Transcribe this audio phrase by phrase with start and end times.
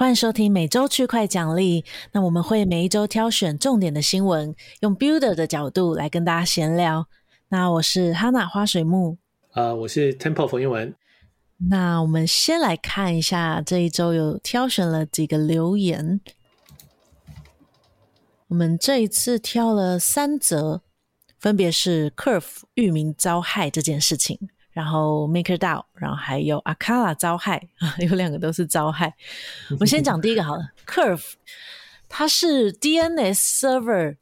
[0.00, 1.84] 欢迎收听每周区块奖励。
[2.12, 7.06] 那我们会每一周挑选重点的新闻，用 Builder 的角度来跟大家闲聊。
[7.50, 9.18] 那我是 Hana 花水木，
[9.50, 10.94] 啊、呃，我是 Temple 冯英文。
[11.68, 16.22] 那我们先来看一下这一周有挑选了几个留言。
[18.48, 20.80] 我们这一次挑了三则，
[21.38, 24.48] 分别是 Curve 域名遭害这件事情。
[24.72, 29.14] 然后 MakerDAO，然后还有 Akala 招害啊， 有两个都是招害。
[29.70, 31.32] 我们先讲第一个好了，Curve，
[32.08, 34.16] 它是 DNS server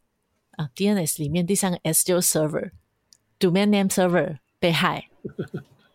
[0.53, 5.09] 啊，DNS 里面第三个 S 就是 server，domain name server 被害，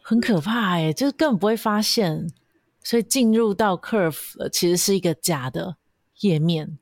[0.02, 2.30] 很可怕哎，就是根本不会发现，
[2.84, 5.78] 所以进入到 Curve 其实是一个假的
[6.20, 6.78] 页面，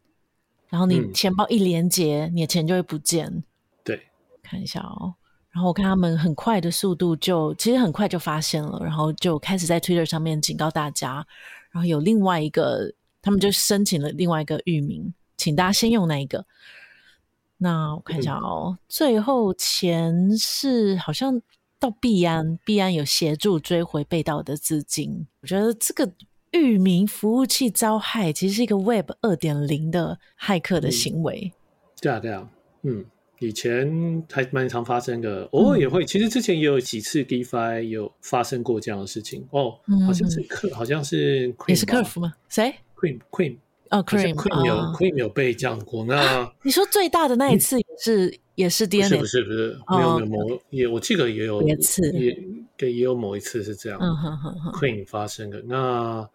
[0.70, 3.44] 然后你钱包一连接，嗯、你的钱就会不见。
[3.84, 4.08] 对，
[4.44, 5.16] 看一下哦。
[5.52, 11.26] 然后我看他们很快的速度就，其实很快就发现了，然后就开始在 Twitter 上面警告大家。
[11.72, 12.90] 然后有另外一个，
[13.22, 16.46] 他们就申请了另外一个域名，请大家先用那一个。
[17.58, 21.42] 那我看一下哦，嗯、最后钱是好像
[21.78, 25.28] 到币安，币安有协助追回被盗的资金。
[25.42, 26.10] 我觉得这个
[26.52, 31.52] 域名服务器遭害，其实是一个 Web 二点零的骇客的行为。
[32.00, 32.50] 对啊，对啊，
[32.84, 33.06] 嗯。
[33.42, 36.04] 以前还蛮常发生的，偶尔也会。
[36.04, 42.32] 嗯、其实之前也有几次 DeFi 有发生过这样的事情哦，好像是客，好像是 Queen 也是客服吗？
[42.50, 43.58] 谁？Queen Queen
[43.90, 46.06] 哦，Queen Queen 有 Queen 有被这样过。
[46.06, 48.86] 那你说最大的那一次也是、嗯、也是？
[48.86, 52.38] 不是不是不是，没有没有某也我记得也有一次，也
[52.78, 53.98] 对也有某一次是这样。
[54.00, 55.64] 嗯哼哼哼，Queen 发生的。
[55.64, 56.30] 那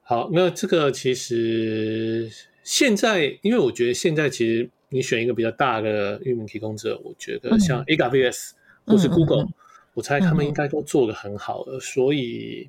[0.00, 2.30] 好，那这个其实
[2.64, 4.70] 现在，因为我觉得现在其实。
[4.90, 8.50] 你选一个比较大的域名提供者，我觉得像 AWS
[8.84, 9.48] 或是 Google，、嗯、
[9.94, 12.68] 我猜他们应该都做得很好了，嗯、所以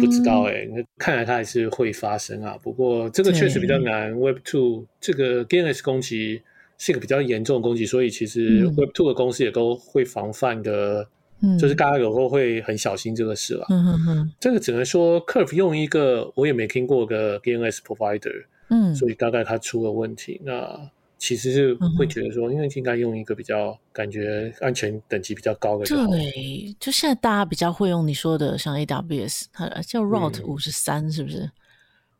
[0.00, 2.58] 不知道哎、欸，那、嗯、看来它还是会发生啊。
[2.62, 4.12] 不过这个确实比较难。
[4.18, 6.42] Web Two 这个 DNS 攻击
[6.78, 11.06] 是一个比较严重的攻击，所以其实 Web Two 的公司也都会防范的，
[11.42, 13.66] 嗯、就是大家有时候会很小心这个事了。
[13.68, 20.40] 嗯嗯嗯，这个只能说 Curve 用一个我也没听过的 DNS provider，嗯，所以大概它出了问题。
[20.44, 25.84] 那其实是会觉得说，因为应该用一个比较感觉安全等级比较高的。
[25.84, 31.50] 对，就现在大家比较会用你说的，像 AWS，它叫 Route 五十三，是不是？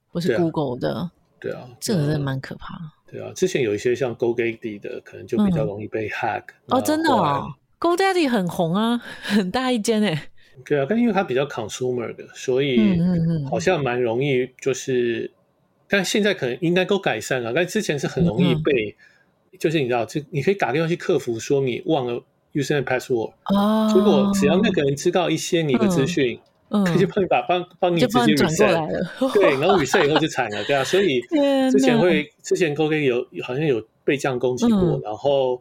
[0.07, 1.11] 或是 Google 的？
[1.41, 2.79] 对啊，这个真的蛮可怕。
[3.11, 6.43] 对啊，之前有一些像 GoDaddy 的，可能就比较容易被 hack。
[6.67, 7.47] 哦，真的啊
[7.81, 10.21] ，GoDaddy 很红啊，很大一间诶。
[10.67, 13.01] 对啊，但因为它比较 consumer 的，所以
[13.49, 15.33] 好像蛮容易就是。
[15.91, 18.97] 但现在可能应该都改善了，但之前是很容易被，
[19.53, 22.23] 嗯、就是你知道，这你可以打电话去客服说你忘了
[22.55, 31.21] username password，哦，如果只要那个人知道一些你的资讯，嗯，他就帮你把帮帮你直接 reset，对，然后 reset 以后就惨了，对啊，所以
[31.73, 35.61] 之前会之前 GoDaddy 有好像有被这样攻击过，嗯、然后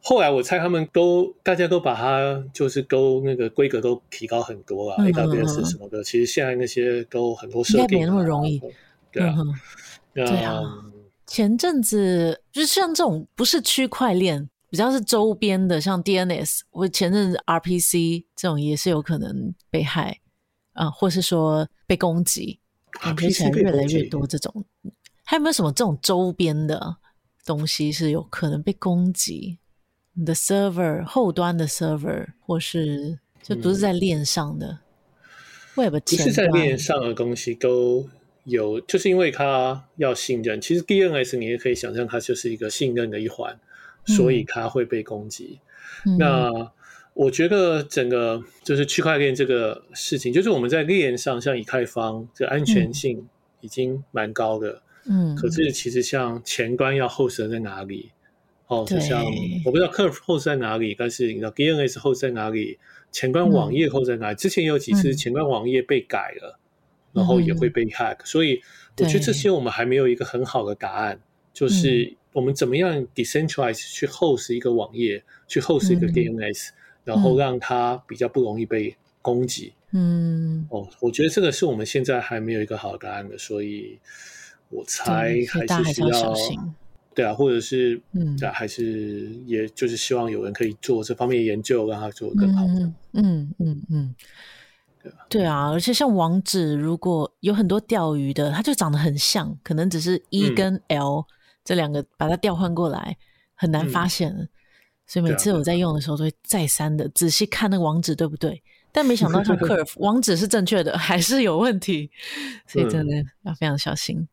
[0.00, 8.58] 后来我猜他们都大家都把它就是都那个规格都提高很多啊，AWS 什么的，其实现在那些都很多设定，没那么容易。
[9.12, 9.54] 对啊，嗯、
[10.14, 10.62] 对啊，
[11.26, 20.20] 前阵子就是像这种不是区块链，比较是周边的，像 DNS，我前阵子 RPC 这种也是有可能被害
[20.72, 22.58] 啊，或是说被攻击，
[23.00, 24.64] 感觉起来越来越多这种。
[25.24, 26.96] 还有没有什么这种周边的
[27.44, 29.58] 东西是有可能被攻击？
[30.14, 34.80] 你的 server 后端的 server，或是就不是在链上的
[35.76, 38.08] Web 不是在链上的东西都。
[38.50, 40.60] 有，就是因为它要信任。
[40.60, 43.58] 其实 DNS 你也可以想象，它就是一个信任的一环，
[44.06, 45.60] 嗯、所以它会被攻击。
[46.04, 46.72] 嗯、那
[47.14, 53.26] 我觉得整个就是区块链这个事情，就是我们在链上，像以太坊，这安全性
[53.60, 54.82] 已经蛮高的。
[55.06, 58.10] 嗯，可是其实像前端要 host 在哪里？
[58.68, 59.24] 哦，就像
[59.64, 62.78] 我不知道 Curve host 在哪里，但是你知道 DNS host 在哪里？
[63.10, 64.34] 前端网页 host 在哪里？
[64.34, 66.59] 嗯、之前有几次前端网页被改了。
[67.12, 68.60] 然后也会被 hack，、嗯、所以
[68.98, 71.20] 我觉得这些我们还没有一个很好的答案，
[71.52, 76.72] 就是我们怎么样 decentralize 去 host 一个网页，嗯、去 host 一个 DNS，、嗯、
[77.04, 79.72] 然后让它比较不容易被攻击。
[79.92, 83.98] 嗯，哦，我觉得这个是我们现在还没有一个好的答案的，所以
[84.68, 86.34] 我猜还是需要，要
[87.12, 92.72] 对啊，或者是嗯，对、啊，还是也就是希望有人可以做这方面的研究，让它做得更好的。
[92.74, 93.52] 嗯嗯嗯。
[93.58, 94.14] 嗯嗯
[95.28, 101.24] 对啊，而且像网址，如果有很多钓鱼的，它就长得很像，可能只是 E 跟 L、嗯、
[101.64, 103.16] 这两个把它调换过来，
[103.54, 104.30] 很难发现。
[104.30, 104.48] 嗯、
[105.06, 108.62] 所以每次我在用的时候，都会再三的仔细看那个网址对不对，
[108.92, 112.10] 但没想到像 Curve 网址是正确的，还是有问题，
[112.66, 114.28] 所以真的要非常小心。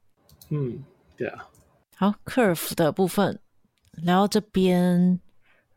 [0.50, 0.84] 嗯，
[1.16, 1.48] 对啊。
[1.96, 3.40] 好，Curve 的部分
[3.94, 5.20] 聊到这边，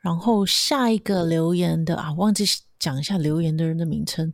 [0.00, 2.44] 然后下一个留言的啊，忘记
[2.78, 4.32] 讲一下留言的人的名称。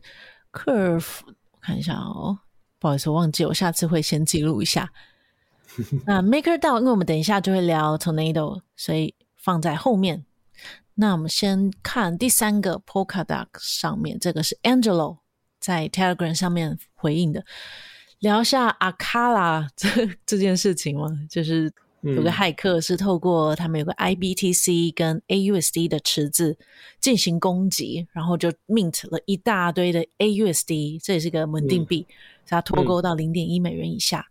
[0.56, 2.38] Curve，我看一下哦，
[2.78, 4.90] 不好意思，我忘记，我下次会先记录一下。
[6.06, 10.24] 那 MakerDAO，因为我们等一下就会聊 Tornado，所以放在后面。
[10.94, 15.18] 那我们先看第三个 Polkadot 上面，这个是 Angelo
[15.60, 17.44] 在 Telegram 上面回应的，
[18.20, 21.70] 聊下 Akala 这这件事情嘛，就是
[22.02, 26.56] 有个骇客是透过他们有个 IBTC 跟 AUSD 的池子
[27.00, 32.06] 进行攻击，然后就 mint 了一大堆的 AUSD，这也是个稳定币，
[32.46, 34.26] 它脱钩到零点一美元以下。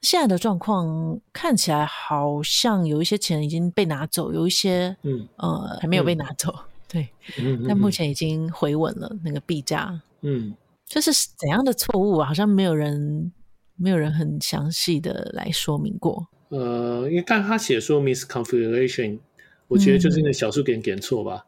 [0.00, 7.08] 现在的状况看起来好像有一些钱已经被拿走，有一些嗯呃还没有被拿走，嗯、对，
[7.38, 10.54] 嗯、但目前已经回稳了那个币价，嗯，
[10.86, 12.26] 这是怎样的错误啊？
[12.26, 13.32] 好像没有人
[13.76, 16.26] 没有人很详细的来说明过。
[16.52, 19.18] 呃，因为但他写说 misconfiguration，
[19.68, 21.44] 我觉得就是那个小数点点错吧。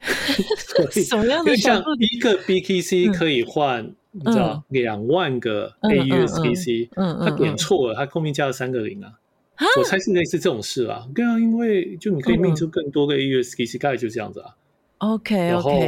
[0.90, 2.08] 什么样的小数点？
[2.12, 3.84] 一个 BTC 可以换。
[3.84, 9.12] 嗯你知道两万个 AUSDC，嗯，他点错了，他后面加了三个零啊。
[9.76, 11.06] 我猜是类似这种事啊。
[11.14, 14.56] 对啊，因为就你可以命出更多个 AUSDC，大概就这样子啊。
[14.96, 15.78] OK，然后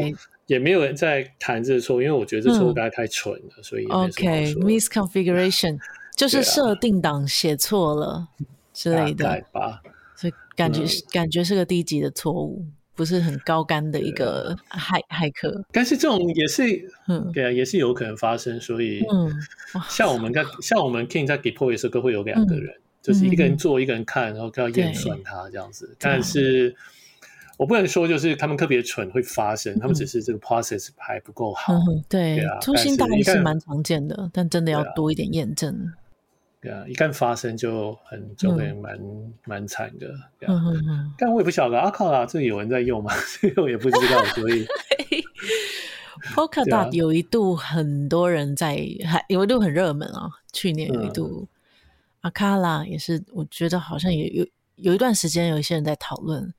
[0.46, 5.78] 也没有人在谈这个错，因为我觉得这错误大概太蠢了，所以 OK，misconfiguration
[6.14, 8.28] 就是设定档写错了
[8.78, 9.82] 之类的吧。
[10.14, 12.64] 所以感觉感觉是个低级的错误。
[12.94, 16.62] 不是很高干的一个骇骇客，但是这种也是，
[17.06, 18.60] 嗯，对啊，也是有可能发生。
[18.60, 19.32] 所以，嗯，
[19.88, 25.94] 像我们在像我们 King 在 deploy 的时候，都会有两个人，就是一个人做，一个人看，然后要验算它这样子。
[26.00, 26.74] 但是
[27.56, 31.74] 我不能说就是他们特别蠢会发生，他们只是这个 process 还不够好。
[32.08, 35.92] 对啊，粗心大意是蛮常见的，但真的要多一点验证。
[36.60, 38.98] 对啊，一旦发生就很就会蛮
[39.44, 40.12] 蛮惨的。
[40.40, 43.12] 嗯，但我也不晓得阿卡拉这里有人在用吗？
[43.40, 44.24] 这个我也不知道。
[44.34, 44.66] 所以，
[46.34, 48.76] Polkadot 有一度很多人在，
[49.06, 50.28] 还有一度很热门啊。
[50.52, 51.46] 去年有一度，
[52.22, 56.52] 阿卡拉也是，我觉得好像也有有一段时间有一些人在讨论。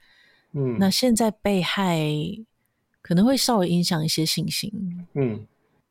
[0.54, 2.00] 嗯，那现在被害
[3.02, 4.72] 可能会稍微影响一些信心。
[5.14, 5.46] 嗯。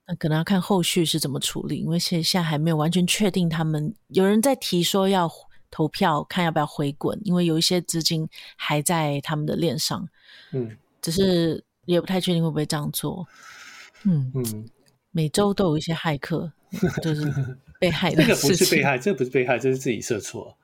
[0.08, 3.46] 那可能要看后续是怎么处理，因为现现在还没有完全确定。
[3.46, 5.31] 他们有人在提说要
[5.70, 8.26] 投票，看要不要回滚，因为有一些资金
[8.56, 10.08] 还在他们的链上。
[10.52, 13.26] 嗯，只是也不太确定会不会这样做。
[14.05, 14.69] 嗯嗯，
[15.10, 16.50] 每周都有一些骇客，
[17.02, 17.31] 就是
[17.78, 18.22] 被 害的。
[18.25, 20.56] 这个不是被害，这个不是被害，这是自己设错。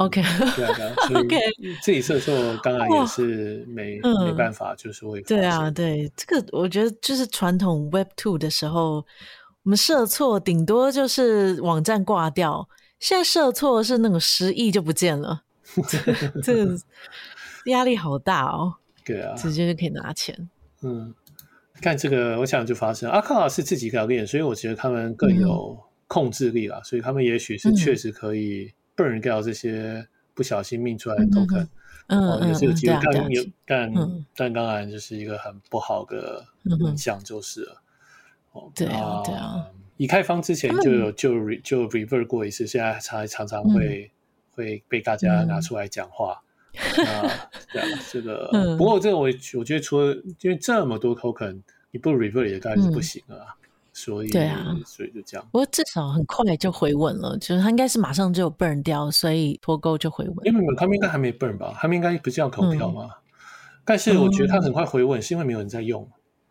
[0.00, 1.36] OK，OK，
[1.82, 9.04] 自己设错当然也是没没办法，就是会对啊，对这个我觉得就是传统 Web Two 的时候，
[9.62, 12.66] 我们设错顶多就是网站挂掉，
[12.98, 15.42] 现在设错是那种十亿就不见了，
[16.42, 16.74] 这个
[17.66, 18.76] 压力好大哦。
[19.04, 20.48] 对啊，直接就可以拿钱。
[20.80, 21.14] 嗯，
[21.82, 28.72] 看这个，我想就发生阿卡是自己搞链，所以我觉得他们更有控制力啦，所以他们也许是确实可以。
[29.00, 31.66] Burn 掉这些不小心命出来的 token，
[32.08, 33.92] 嗯，也是有机会，但有但
[34.36, 37.82] 但当然就是一个很不好的影响，就是了。
[38.52, 39.66] 哦，对啊，对啊。
[39.96, 44.10] 以太坊之前就有就就 revert 过一次，现在常常常会
[44.52, 46.42] 会被大家拿出来讲话。
[46.72, 49.28] 啊，对啊，这个不过这个我
[49.58, 53.56] 我觉得除了因为这么多 token，你不 revert 也当然是不行了。
[54.00, 55.46] 所以对啊，所以就这样。
[55.52, 60.36] 不过至少很快就回稳了，就是他应该是马上就有 burn 掉，所以脱钩就回稳。
[60.44, 61.74] 因为他们应该还没 burn 吧？
[61.78, 63.08] 他们应该不是要投票吗？
[63.12, 63.20] 嗯、
[63.84, 66.08] 但是我觉得它很快回稳，嗯、是因为没有人在用，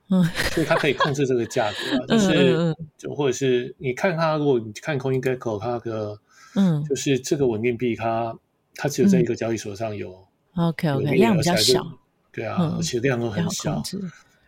[0.09, 2.05] 嗯， 所以它可以控制这个价格。
[2.05, 6.19] 就、嗯、是就或者是你看它，如果你看 CoinGecko，他的
[6.55, 8.37] 嗯，就是这个稳定币，它
[8.75, 10.11] 它只有在一个交易所上有、
[10.55, 11.83] 嗯、OK OK 量比较小，
[12.31, 13.81] 对啊，嗯、而且量都很小，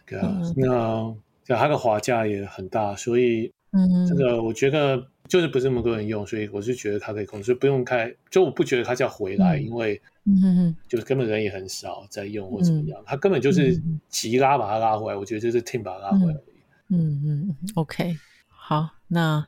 [0.05, 1.15] 对啊，嗯、那。
[1.57, 16.39] 它的滑价也很大，所以嗯这个我觉得就是不是那么多人用，所以我是觉得它可以控制，不用开，就我不觉得它叫回来，因为嗯就是根本人也很少在用或怎么样，它根本就是急拉把它拉回来，我觉得就是 Tim 把它拉回来。
[16.89, 18.17] 嗯嗯，OK，
[18.49, 19.47] 好，那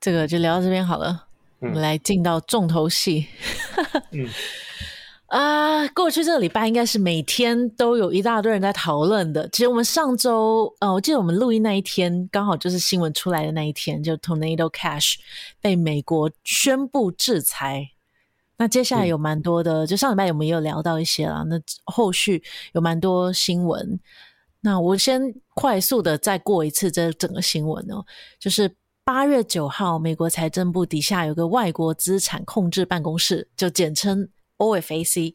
[0.00, 1.26] 这个就聊到这边好了，
[1.58, 3.26] 我们来进到重头戏。
[4.12, 4.28] 嗯。
[5.34, 9.48] 啊，过去这个礼拜应该是每天都有一大堆人在讨论的。
[9.48, 15.16] 其实我们上周，呃，我记得我们录音那一天，刚好就是新闻出来的那一天，就 Tornado Cash
[15.60, 17.88] 被美国宣布制裁。
[18.58, 21.42] 那接下来有蛮多的，就上礼拜我们也有聊到一些啦。
[21.48, 22.40] 那后续
[22.72, 23.98] 有蛮多新闻。
[24.60, 25.20] 那我先
[25.56, 28.04] 快速的再过一次这整个新闻哦，
[28.38, 28.72] 就是
[29.02, 35.34] 八月九号，美国财政部底下有个外国资产控制办公室，就简称 OFAC，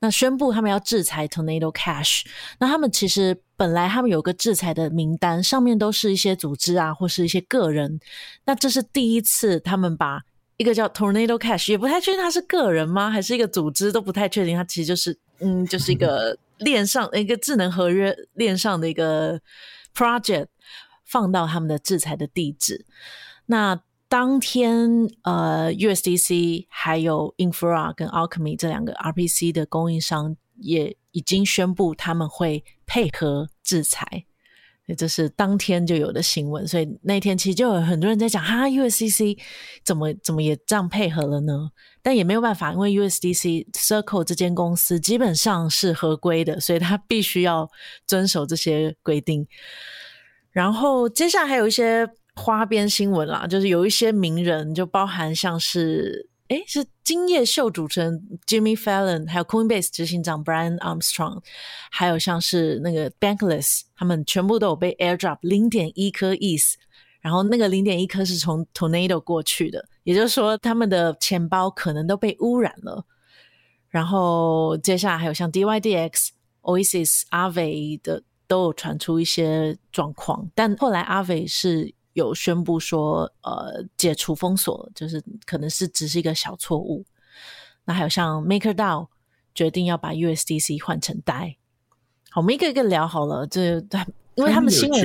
[0.00, 2.24] 那宣布他们要制裁 Tornado Cash。
[2.58, 8.00] 那他们其实本来他们有个制裁的名单，上面都是一些组织啊，或是一些个人。
[8.44, 10.22] 那这是第一次他们把
[10.56, 14.56] 一个叫 Tornado Cash，也不太确定他是个人吗，还是一个组织，都不太确定。
[14.56, 16.36] 他其实就是嗯，就是一个。
[16.60, 19.40] 链上一个智能合约链上的一个
[19.94, 20.48] project
[21.06, 22.84] 放到他们的制裁的地址。
[23.46, 34.24] 那当天，呃，USDC 还有 Infra 跟 Alchemy 这两个 RPC 的供应商也已经宣布他们会配合制裁。
[34.98, 39.38] 这是当天就有的新闻，所以那天其实就有很多人在讲，哈，USDC
[39.84, 41.70] 怎么怎么也这样配合了呢？
[42.02, 47.70] 但也没有办法，因为 USDC Circle 这间公司基本上是合规的，所以他必须要
[48.04, 49.46] 遵守这些规定。
[50.50, 56.28] 然后接下来还有一些花边新闻啦，就是有一些名人，就包含像是。
[56.50, 61.40] 诶，是今夜秀主持人 Jimmy Fallon，还有 Coinbase 执行长 Brian Armstrong，
[61.92, 66.74] 还有像是那个 Bankless，他们全部都有被 airdrop 零点一颗 ETH，
[67.20, 73.04] 然后那个零点一颗是从 Tornado 过去的，也就是说他们的钱包可能都被污染了。
[73.88, 76.30] 然后接下来还有像 DYDX、
[76.62, 81.94] Oasis、Aave 的都有传出一些状况，但后来 Aave 是。
[82.12, 87.04] 有宣布说，呃，解除封锁，就是可能是只是一个小错误。
[87.84, 89.08] 那还有像 MakerDAO
[89.54, 91.56] 决定要把 USDC 换成 DAI。
[92.30, 93.46] 好，我们一个一个聊好了。
[93.46, 93.82] 这
[94.36, 95.00] 因为他们新闻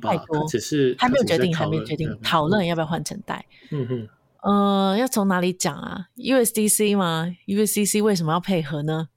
[0.00, 3.42] 太多，只是还没有决定，还没决定讨论要不要换成 DAI。
[3.70, 4.08] 嗯哼，
[4.42, 9.08] 呃，要从哪里讲啊？USDC 吗？USDC 为什么要配合呢？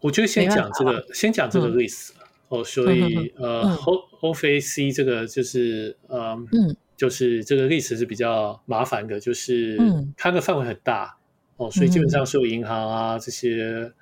[0.00, 2.12] 我觉得先讲这个，先讲这个历史。
[2.50, 9.78] 哦，所以呃，O O F A C 这个就是呃，嗯，就是这个历史是比较麻烦的，就是
[10.16, 11.16] 它的范围很大
[11.56, 13.92] 哦，所以基本上所有银行啊这些，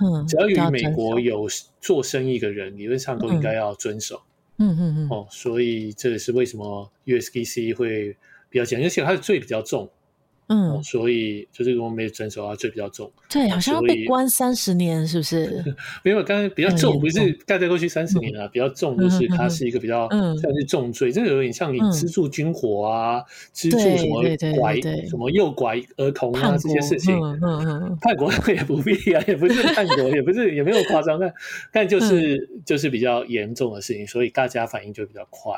[0.00, 1.48] 嗯，只要与美国有
[1.80, 4.20] 做生意的人，理论上都应该要遵守，
[4.58, 8.14] 嗯嗯嗯，哦，所以这也是为什么 USDC 会
[8.50, 9.90] 比较简单，而且它的罪比较重。
[10.48, 13.10] 嗯，所以就是如果没有遵守啊，罪比较重。
[13.28, 15.62] 对，好像要被关三十年，是不是？
[16.02, 24.22] 没有，刚才比较重，不是盖在过去三十年啊，比较重就是它是一个比较算是重罪，这个有点像你资助军火啊，资助什么
[24.56, 27.14] 拐什么诱拐儿童啊这些事情。
[27.20, 31.34] 嗯嗯， 叛国也不必啊，也不是叛国，也不是也没有夸张，但
[31.70, 35.52] 但就是就是比较严重的事情，所以大家反应就比较快。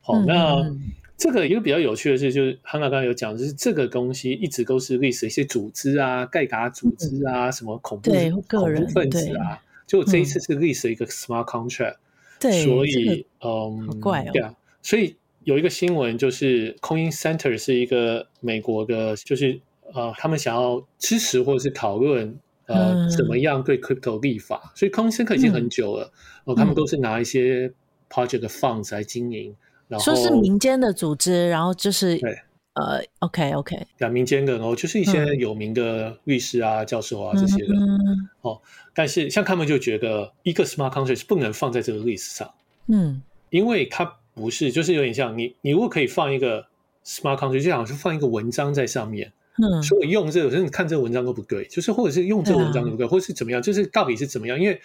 [0.00, 0.72] 好，那。
[1.18, 8.12] 这个一个比较有趣的是，就是汉娜刚刚有讲，就是这个东西一直都是历史一些组织啊，盖嘎组织啊，嗯、什么恐怖
[8.48, 11.96] 恐怖分子啊，就这一次是历史一个 smart contract，
[12.38, 19.60] 对，所以、这个、嗯，怪哦，对啊，所以有一个新闻就是 Coin Center 是一个美国的，就是
[19.92, 26.04] 呃，他们想要支持或者是讨论呃、嗯、怎么样对 crypto 立法，所以 Coin Center 已经很久了，
[26.44, 26.54] 哦、嗯。
[26.54, 27.72] 呃，他们都是拿一些
[28.08, 29.56] project funds 来经营。
[29.88, 32.38] 然后说是民间的组织，然后就是对
[32.74, 38.60] 呃，OK OK，讲民间的，然后就是一些有名的律师啊、嗯、教授啊这些的、嗯、哦。
[38.94, 42.52] 但是像他们就觉得一个 smart contract 是不能放在这个 list 上，
[42.86, 44.04] 嗯，因为它
[44.34, 46.64] 不是，就是有点像你，你如果可以放一个
[47.04, 54.60] smart contract，就好像是放一个文章在上面，嗯，所以用这个，甚至看这个文章都不对，就是或者是用这个文章都不对，啊、或者是怎么样，就是到底是怎么样？
[54.60, 54.80] 因为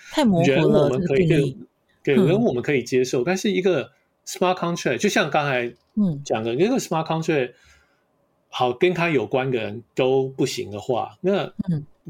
[0.45, 1.57] 人我们可以给
[2.03, 3.91] 给人我们可以接受，嗯、但是一个。
[4.25, 5.73] Smart contract 就像刚才
[6.23, 7.51] 讲的，那个 smart contract
[8.47, 11.51] 好跟他有关的人都不行的话，那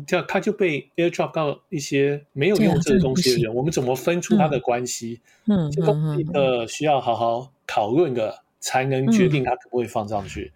[0.05, 5.21] 这样他就被 airdrop 到一些没有用这个东西的人，我们怎么分出他的关系？
[5.47, 10.51] 嗯，这个一个需要好好讨论的，才能决定他可不可以放上去。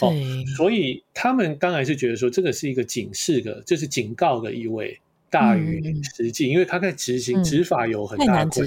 [0.00, 0.12] 哦，
[0.56, 8.66] 所以他们刚才是觉得说这个是一个警示的，就是警告的意味大于实际，因为他在执行执法有很大的困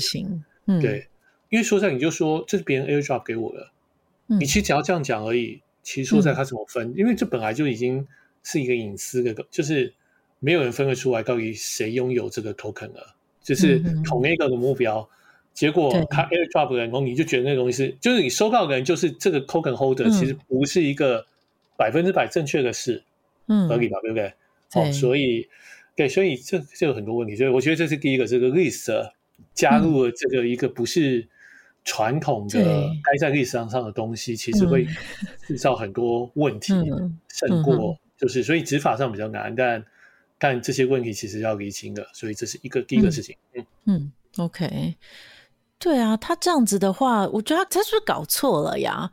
[0.66, 0.82] 难。
[0.82, 1.08] 对。
[1.54, 3.70] 因为说实在，你就说这是别人 airdrop 给我的，
[4.28, 5.62] 嗯、你其实只要这样讲而已。
[5.84, 6.90] 其实说实在，他怎么分？
[6.90, 8.04] 嗯、因为这本来就已经
[8.42, 9.94] 是一个隐私的，就是
[10.40, 13.16] 没有人分得出来到底谁拥有这个 token 了。
[13.44, 15.10] 就是同一个的目标，嗯、
[15.54, 21.24] 结果他 airdrop 的人，然后你就觉得那个东西是，就是你收到的人就是这个 token holder，、嗯、其实不是一个
[21.78, 23.04] 百分之百正确的事，
[23.46, 24.00] 嗯，合理吧？
[24.02, 24.34] 对不对？
[24.72, 25.48] 对哦，所以
[25.96, 27.36] 对，所以这这有很多问题。
[27.36, 29.12] 所以我觉得这是第一个，这个 list
[29.54, 31.28] 加入了这个一个不是。
[31.86, 32.60] 传统的
[33.04, 34.88] 该在历史上上的东西，其实会
[35.46, 36.74] 制造很多问题，
[37.30, 39.86] 胜过就是，所以执法上比较难，但
[40.38, 43.36] 但这些问题其实要厘清的，所以这是一个第一个事情。
[43.54, 43.66] 嗯。
[43.86, 44.96] 嗯，OK，
[45.78, 49.12] 对啊，他这样子的话，我觉得他他是不是搞错了呀？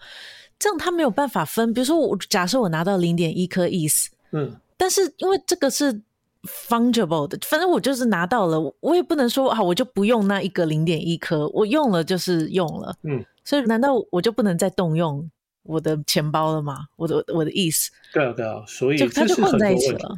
[0.59, 6.01] 这样他没有办法分，比如说我假设我拿到零点一颗 ETH，嗯，但是因为这个是
[6.47, 15.31] fungible 的，反正我就是拿到了，我也不能说啊，我就不用那一个零点一颗，我用了就是用了，嗯，所以难道我就不能再动用
[15.65, 16.87] 我的钱包了吗？
[16.97, 17.89] 我的我的 ETH？
[18.13, 20.17] 对啊对啊，所以就它就混在一起了。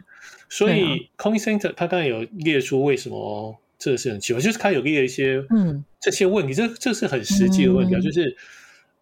[0.48, 8.36] 所以 Coin Center 他刚才有列出为什么这个是很奇怪，就是他有列一些嗯这些问题，嗯、这这是很实际的问题啊，嗯、就是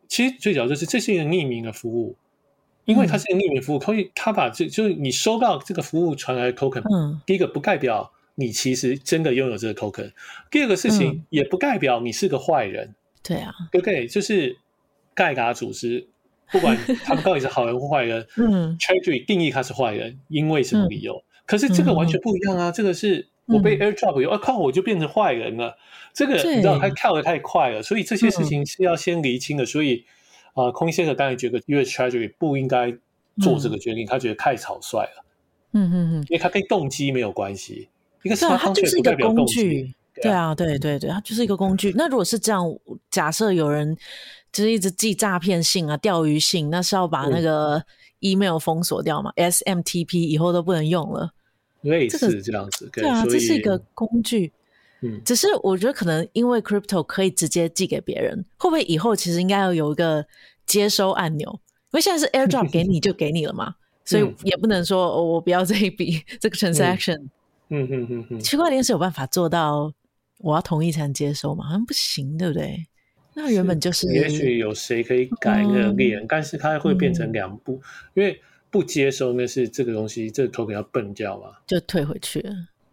[0.09, 2.17] 其实最主要就是这是一个匿名的服务，
[2.91, 10.13] 因为它是一个匿名服务，可以他把这就是你收到这个服务传来的 token，嗯，第一个不代表你其实真的拥有这个 token，
[10.51, 14.57] 第二个事情也不代表你是个坏人，对啊，OK，就是
[15.15, 16.09] 盖达组织。
[16.53, 21.15] 不管他们到底是好人或坏人， 嗯，Treasury 定义他是坏人，因为什么理由？
[21.15, 22.71] 嗯、可是这个完全不一样啊！
[22.71, 25.79] 嗯、这个是我被 airdrop 以后，我、靠，我就变成坏人了。
[26.13, 29.63] 这个你知道，他跳的太快了，所以这些事情是要先厘清的。
[29.63, 30.05] 嗯、所以
[30.55, 32.91] 啊，CoinCenter 当然觉得 US Treasury 不应该
[33.41, 35.25] 做这个决定，嗯、他觉得太草率了。
[35.73, 37.89] 嗯嗯嗯，因为他跟动机没有关系，
[38.23, 39.95] 一个是它就是一个工具。
[40.23, 41.93] 对啊，对对对，它就是一个工具。
[41.97, 42.65] 那如果是这样，
[43.11, 43.97] 假设有人。
[44.53, 47.81] 就是一直寄诈骗信啊、钓鱼信，那是要把那个
[48.19, 51.31] email 封锁掉嘛、嗯、？SMTP 以后都不能用了，
[51.83, 52.91] 类似这样子。
[52.93, 54.53] 对啊，这是一个工具。
[55.03, 60.25] 嗯，只是我觉得可能因为 crypto 可以直接寄给别人，会不会以后其实应该要有一个
[60.67, 61.51] 接收按钮？
[61.93, 67.17] 因为现在是 airdrop 给你就给你了嘛， 所以也不能说、哦、我不要这一笔 这个 transaction。
[67.19, 67.31] 嗯。
[67.71, 69.93] 嗯嗯嗯，区块链是有办法做到
[70.39, 71.65] 我要同意才能接收嘛？
[71.67, 72.85] 好像不行，对不对？
[73.33, 77.83] 那原本就是，也许有谁可以改那个链，嗯、但是它会变成两步，嗯、
[78.15, 78.41] 因为
[78.71, 82.45] 不接收那是这个东西，这个 token 要笨掉嘛，就退回去，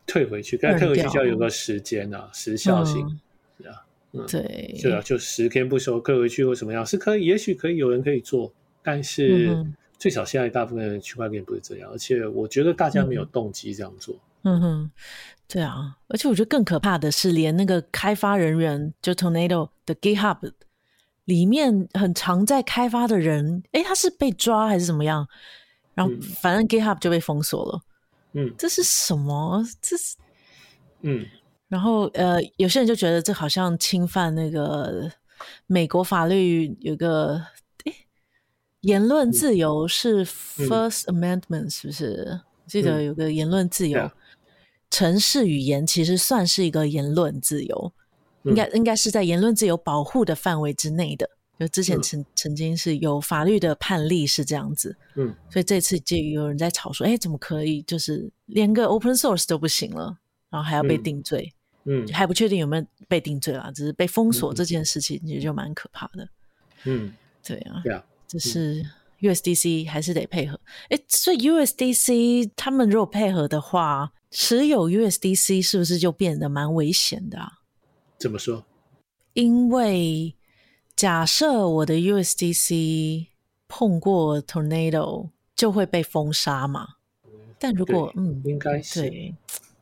[0.08, 3.20] 退回去，但退回去就要有个时间啊，时效性，
[3.62, 9.64] 是啊，嗯，对，是啊，就十天不收，退回去或什么样是可以，也许可以有人可以做，但是
[10.00, 14.92] 最少现在大部分的区块链不是这样，而且我觉得大家没有动机这样做，嗯哼。
[15.50, 20.52] 对啊，而且我觉得更可怕的是，连那个开发人员，就 Tornado 的 GitHub
[21.24, 25.26] 里面很常在开发的人，哎，他是被抓还是怎么样？
[25.96, 27.80] 然后反正 GitHub 就被封锁了。
[27.80, 27.82] 嗯，
[28.58, 29.64] 这是什么？
[29.82, 30.16] 这是
[31.02, 31.26] 嗯，
[31.68, 35.12] 然后呃，有些人就觉得这好像侵犯那个
[35.66, 37.42] 美国法律，有个
[37.86, 37.94] 诶，
[38.82, 42.42] 言论自由是 First Amendment，是不是？
[42.68, 44.00] 记得有个言论自由。
[44.00, 44.12] 嗯
[44.90, 47.92] 程式语言其实算是一个言论自由，
[48.44, 51.30] 应该应该是在言论自由保护的范围之内的。
[51.60, 60.18] 就之前曾曾经是有法律的判例是这样子，嗯，所以这次就有人在吵说，哎，怎么可以就是连个 open source 都不行了，
[60.50, 61.54] 然后还要被定罪，
[61.86, 66.28] 嗯，还不确定有没有被定罪啦，只是被封锁这件事情也就蛮可怕的，
[66.86, 68.86] 嗯，对啊，对啊，就是
[69.22, 74.12] USDC 还是得配合，哎，所以 USDC 他们如果配合的话。
[74.30, 77.50] 持有 USDC 是不是就变得蛮危险的啊？
[78.20, 78.66] 怎么说？
[79.32, 80.36] 因为
[80.98, 83.28] 假设我的 USDC
[83.70, 86.96] 碰过 Tornado 就会被封杀嘛。
[87.58, 89.10] 但如果嗯，应该是，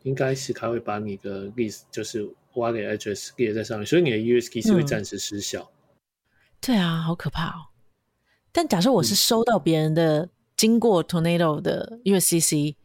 [0.03, 2.23] 应该是他会把你的 list 就是
[2.53, 5.61] wallet address 列在上面，所以你的 USDC 会暂时失效。
[5.61, 5.73] 嗯。
[6.61, 7.73] 对啊，好可怕哦。
[8.51, 12.75] 但假设我是收到别人的经过 Tornado 的 USDC。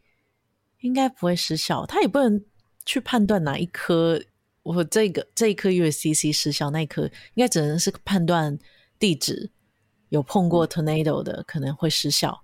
[0.79, 2.43] 应该不会失效，他也不能
[2.87, 4.19] 去判断哪一颗
[4.63, 8.57] 我这个这一颗 USDC 失效，那一颗应该只能是判断
[8.99, 9.49] 地址
[10.09, 12.43] 有碰过 tornado 的可能会失效，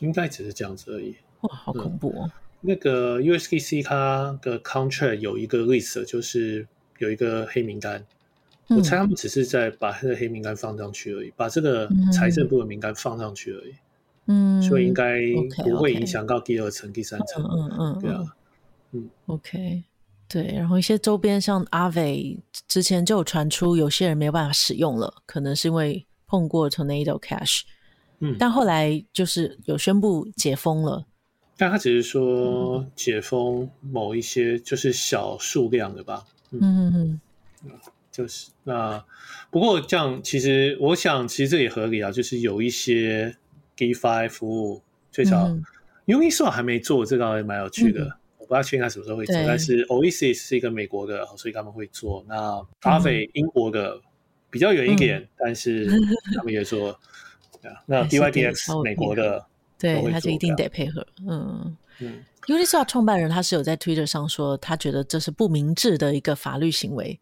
[0.00, 1.16] 应该只是这样子而已。
[1.40, 2.24] 哇，好恐怖哦！
[2.24, 6.66] 嗯、那个 USDC 它的 contract 有一个 list，就是
[6.98, 8.04] 有一个黑名单，
[8.68, 13.74] 嗯、我猜他们只是在把这个黑名单放上去而已，把这个财政部的名单放上去而已。
[14.26, 15.20] 嗯，所以应该
[15.62, 17.44] 不会影响到第二层.第三层。
[17.44, 18.24] 嗯嗯，对啊，
[18.90, 19.84] 嗯，OK，
[20.28, 20.52] 对。
[20.54, 27.62] 然后一些周边像 Aave 之前就有传出有些人没有办法使用了，可能是因为碰过 Tornado Cash。
[28.20, 31.04] 嗯，但后来就是有宣布解封了。
[31.56, 36.24] 但他只是说解封某一些就是小数量的吧。
[36.50, 37.20] 嗯嗯
[37.64, 37.72] 嗯，
[38.10, 39.04] 就是那
[39.50, 43.36] 不过这样其实我想其实这也合理啊，就是有一些。
[43.78, 45.54] DeFi 服务最少
[46.06, 48.10] ，Uniswap 还没做，这个也蛮有趣的。
[48.46, 52.24] 我不知道确定他什么时候会做，但是 Oasis 是一个美国的，所以他们会做。
[52.28, 54.00] 那 Aave 英国的
[54.50, 55.86] 比较远一点，但是
[56.36, 56.96] 他们也说，
[57.86, 59.44] 那 DYDX 美国的，
[59.78, 61.04] 对，他就一定得配合。
[61.26, 67.18] 嗯嗯，Uniswap 创办人他是有在 Twitter 上说，他觉得这是不明智的一个法律行为。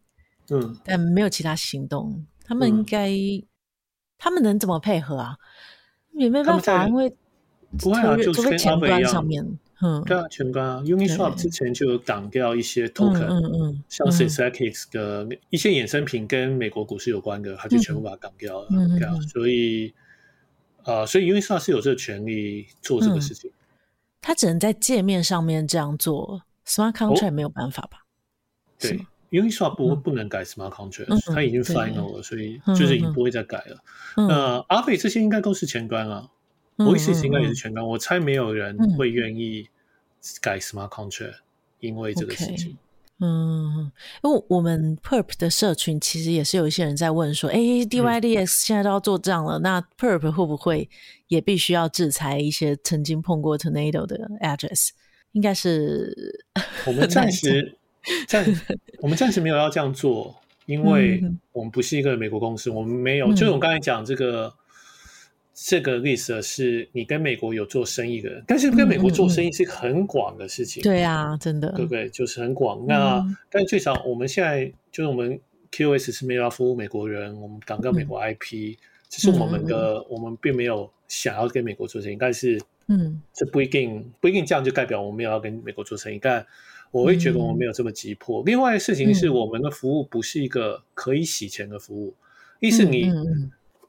[0.51, 2.23] 嗯，但没有其他行动。
[2.45, 3.43] 他们应该，嗯、
[4.19, 5.35] 他们能怎么配合啊？
[6.13, 7.11] 也没办法，因为
[7.79, 9.43] 不会啊，就跟前端上面。
[9.81, 18.67] 嗯，对啊，全关啊，Uniswap 之前就有挡掉一些 token，嗯嗯，像是 Synthetix 的一些衍生品跟美国股市有关的，他就全部把它挡掉了。
[18.71, 19.93] 嗯嗯，所以，
[20.85, 23.51] 呃，所以 Uniswap 是有这个权利做这个事情。
[24.21, 27.99] 他只能在界面上面这样做，Smart Contract 没有办法吧？
[28.79, 33.77] 对，Uniswap 不不能改 Smart Contract，它已经 final 了，所以就是已经不会再改了。
[34.15, 36.29] 那 Aave 这些应该都是前端啊。
[36.77, 39.67] Oasis 应该也是前端，我猜没有人会愿意
[40.41, 41.35] 改 Smart Contract，
[41.79, 42.77] 因为这个事情。
[43.21, 43.89] 嗯，
[44.21, 50.89] 因为我们 Perp 的社群其实也是有一些人在问说，哎，DYDX 现在都要做这样了，那 Perp 会不会
[51.29, 54.89] 也必须要制裁一些曾经碰过 Tornado 的 address？
[55.31, 56.43] 应该是
[56.85, 57.77] 我们暂时
[58.27, 58.45] 暂
[58.99, 60.35] 我们暂时没有要这样做，
[60.65, 64.53] 因为我们不是一个美国公司，我们没有，就是我刚才讲这个。
[65.57, 70.83] 这个 list 是你跟美国有做生意的人，但是跟美国做生意是一个很广的事情。
[70.83, 72.09] 对啊，真的，对不对？
[72.09, 72.85] 就是很广。
[72.85, 75.39] 那、嗯、但最少我们现在就是我们
[75.71, 78.75] QoS 是没有要服务美国人，我们挡掉美国 IP，
[79.07, 82.17] 这、嗯、是我们的，嗯、我们并没有想要跟美国做生意。
[82.19, 86.19] 但是，嗯，这不一定不一定这样就代表我们没有要跟美国做生意。
[86.21, 86.45] 但
[86.91, 88.43] 我会觉得我们没有这么急迫。
[88.43, 92.13] 嗯、另外的事情是，我们的服务不是一个可以洗钱的服务，
[92.59, 93.09] 意思你。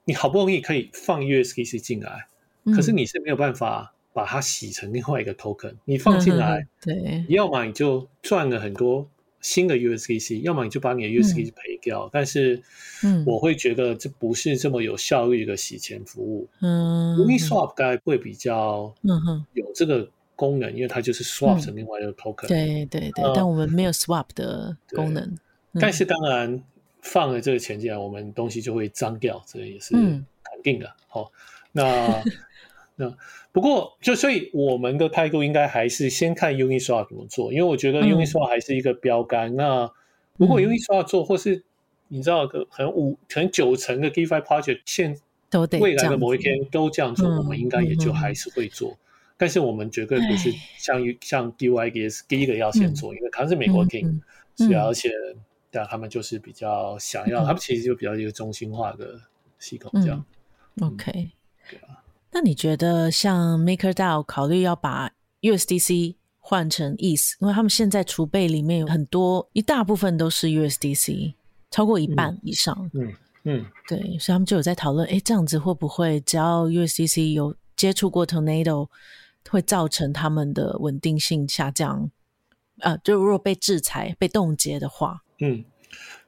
[0.07, 2.29] 嗯嗯你好不容易可以放 USDC 进来，
[2.62, 5.75] 嗯、可是你是没有办法把它洗成另外一个 token。
[5.85, 9.05] 你放进来，嗯、对，要么你就赚了很多
[9.40, 12.05] 新的 USDC，要么你就把你的 USDC 赔掉。
[12.05, 12.62] 嗯、但是，
[13.27, 16.49] 我会觉得这不是这么有效率的洗钱服务。
[16.61, 18.95] 嗯，Uniswap 该会比较
[19.55, 22.47] 有这个功能，嗯、因为它就是 swap 成另外一个 token。
[22.47, 25.25] 对对对，呃、但我们没有 swap 的功能。
[25.25, 26.62] 嗯、但是当然。
[27.07, 30.92] 放了这个钱进来，我们东西就会脏掉，这也是肯定的。
[31.07, 31.31] 好、
[31.73, 32.23] 嗯哦，
[32.97, 33.16] 那那
[33.53, 39.53] 不过就所以我们的态度应该还是先看 Uniswap 怎么做，因为我觉得 Uniswap 还是一个标杆。
[39.53, 39.92] 嗯、那
[40.37, 41.62] 如果 Uniswap 做，或是
[42.09, 45.16] 你知道，可能五可能九成的 DeFi project 现
[45.49, 48.90] 都未来的某一天都这样做，我们应该也就还是会做。
[48.90, 48.99] 嗯、
[49.37, 54.21] 但是我们绝对不是像唉像 DYDS 第一个要先做，嗯、因为它是美国 King，
[54.59, 55.11] 是而且。
[55.76, 59.20] 对啊，他们就是比较想要，嗯、他们其实就比较一个中心化的
[59.58, 60.24] 系统这样。
[60.76, 61.30] 嗯、OK，
[61.70, 62.02] 对啊。
[62.32, 65.10] 那你觉得像 MakerDAO 考虑要把
[65.42, 71.34] USDC 换成 ETH，因为他们现在储备里面有很多一大部分都是 USDC，
[71.70, 72.90] 超过一半以上。
[72.94, 73.12] 嗯
[73.44, 78.88] 嗯，嗯对，所以他们就有在讨论，哎，这样子会不会只要 USDC 有接触过 Tornado，
[79.50, 82.10] 会造成他们的稳定性下降？
[82.80, 85.22] 啊、呃，就如果被制裁、被冻结的话。
[85.40, 85.64] 嗯，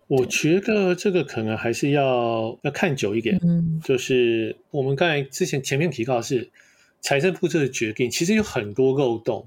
[0.06, 3.38] 我觉得这个可能还是要要看久一点。
[3.42, 6.50] 嗯，就是我们刚才之前前面提到是
[7.00, 9.46] 财政部这个决定，其实有很多漏洞。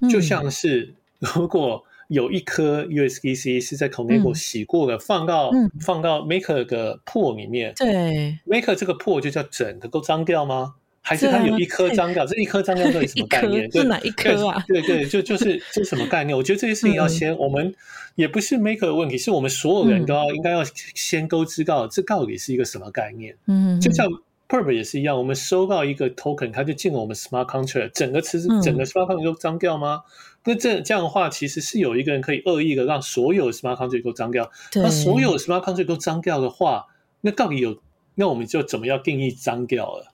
[0.00, 10.74] 嗯、就像是如果有一颗 USDC 是在 Connego 洗过的，嗯、放到、嗯、放到 Maker 的 pool 里面，对，Maker 这个 pool 就叫整个都脏掉吗？
[11.10, 12.24] 还是它有一颗脏掉？
[12.24, 13.68] 这一颗脏掉到底什么 概念？
[13.72, 14.64] 是哪一颗啊？
[14.68, 16.38] 对对，就就是这是什么概念？
[16.38, 17.74] 我觉得这些事情要先，我们
[18.14, 20.62] 也不是 Maker 的问题，是我们所有人都要应该要
[20.94, 23.34] 先都知道这到底是一个什么概念。
[23.48, 24.06] 嗯，就像
[24.48, 30.02] Perp 也是一样，我们收到一个 Token，它就进了我们 Smart Contract，整个词整个 Smart Contract 都脏掉吗？
[30.44, 34.48] 那这这样的话，其实是有一个人可以恶意的让所有 Smart Contract 都脏掉。
[34.76, 36.86] 那所有 Smart Contract 都脏掉的话，
[37.22, 37.76] 那到底有？
[38.16, 40.09] 那我们就怎么样定义脏掉了？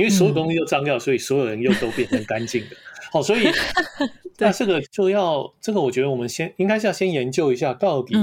[0.00, 2.76] 因为所有东西都脏掉，所以所有人又都变成干净的。
[3.12, 3.42] 好，所以
[4.38, 8.16] 那这个就要这个，我觉得我们先应该是要先研究一下，到底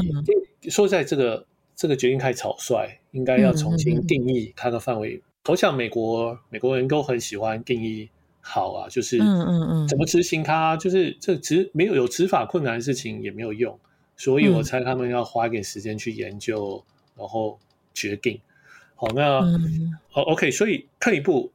[0.72, 5.22] 说在这个这个决定太草率，应该要重新定义它的范围。
[5.46, 8.10] 我想美国美国人都很喜欢定义
[8.42, 13.78] 好啊，就是嗯嗯嗯，怎么执行它，就是这执没有有执法困难的事情也没有用，
[14.16, 16.84] 所以我猜他们要花一点时间去研究，
[17.16, 17.60] 然后
[17.94, 18.42] 决定。
[18.96, 19.42] 好，那
[20.10, 21.52] 好 OK，所以退一步。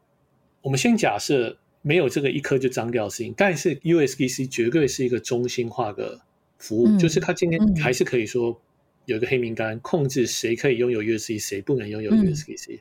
[0.63, 6.21] 我们先假设没有这个一颗就脏掉的事情，但是 USDC 绝对是一个中心化的
[6.59, 8.59] 服务，嗯、就是它今天还是可以说
[9.07, 12.77] 有一个黑名单，控制谁可以拥有 USDC，谁不能拥有 USDC。
[12.77, 12.81] 嗯、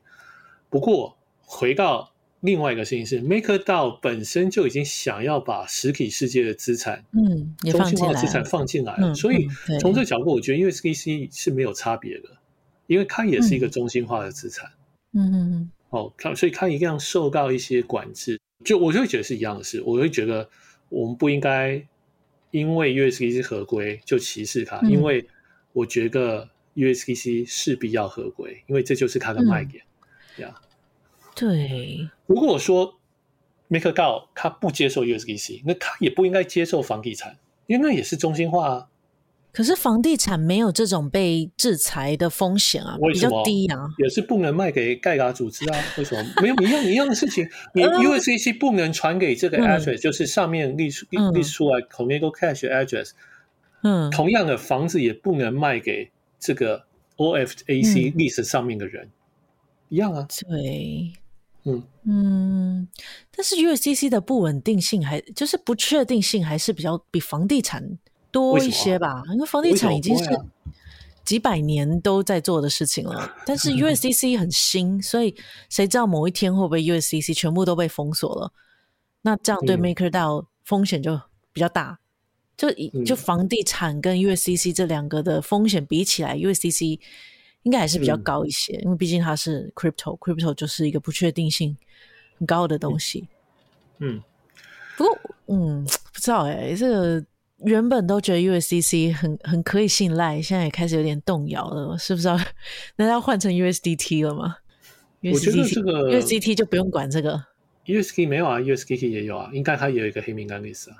[0.69, 9.47] 不过回到另外一个事情是，MakerDAO 本身就已经想要把实体世界的资产，嗯，中心化资产放进来了，嗯、所以
[9.79, 12.29] 从这个角度，我觉得 USDC 是没有差别的，
[12.85, 14.69] 因为它也是一个中心化的资产，
[15.13, 15.71] 嗯嗯嗯。
[15.91, 19.81] 哦，他所以他一定要受到一些管制，就我就会觉得是一样的事。
[19.85, 20.49] 我会觉得
[20.89, 21.81] 我们不应该
[22.49, 25.25] 因为 USDC 合规就歧视它，嗯、因为
[25.73, 29.83] 我觉得 USDC 势必要合规，因为这就是它的卖点。
[30.35, 30.67] 这样、嗯，
[31.35, 32.09] 对。
[32.25, 32.97] 如果说
[33.69, 38.87] MakerDAO 他不接受 USDC，那他也不应该接受房地产，因为那也是中心化啊。
[39.51, 43.87] 可是房地产没有这种被制裁的风险啊，比较低啊。
[43.97, 45.79] 也是不能卖给盖亚组织啊？
[45.97, 46.41] 为什么？
[46.41, 53.11] 没有一样一样的事情，你 USCC 不能传给这个 address，、嗯、就是上面列出列出来 Conego Cash address。
[53.83, 56.85] 嗯，同样的房子也不能卖给这个
[57.17, 59.11] OFAC list 上面的人，嗯、
[59.89, 60.27] 一样啊。
[60.47, 61.11] 对，
[61.65, 62.87] 嗯嗯，
[63.35, 67.97] 但是 USCC 的不稳定性还就是不确定性还是比较比房地产
[68.31, 70.25] 多一些吧，因为房地产已经是
[71.23, 73.35] 几百年都在做的事情了。
[73.45, 75.35] 但是 USDC 很新，所以
[75.69, 78.51] 谁知道某一天会不会 USDC 全部都被封锁了？
[79.21, 81.19] 那这样对 MakerDAO 风险就
[81.53, 81.99] 比较大。
[82.57, 82.69] 就
[83.03, 86.99] 就房地产跟 USDC 这两个的风险比起来，USDC
[87.63, 91.75] 应该还是比较高一些，因为毕竟它是 crypto，crypto 就是一个不确定性
[92.37, 93.27] 很高的东西。
[93.99, 94.21] 嗯，
[94.95, 95.17] 不过
[95.47, 97.25] 嗯，不知道哎，这个。
[97.65, 102.35] 原本都觉得 USDC 很很可以信赖，现在也开始有点动摇了，是不是要？
[102.97, 104.57] 难道要换成 USDT 了吗？
[105.23, 107.45] 我觉得这个 USDT 就不用管这个。
[107.85, 110.97] USDT 没有啊，USDT 也有啊，应该它也有一个黑名单 list 啊。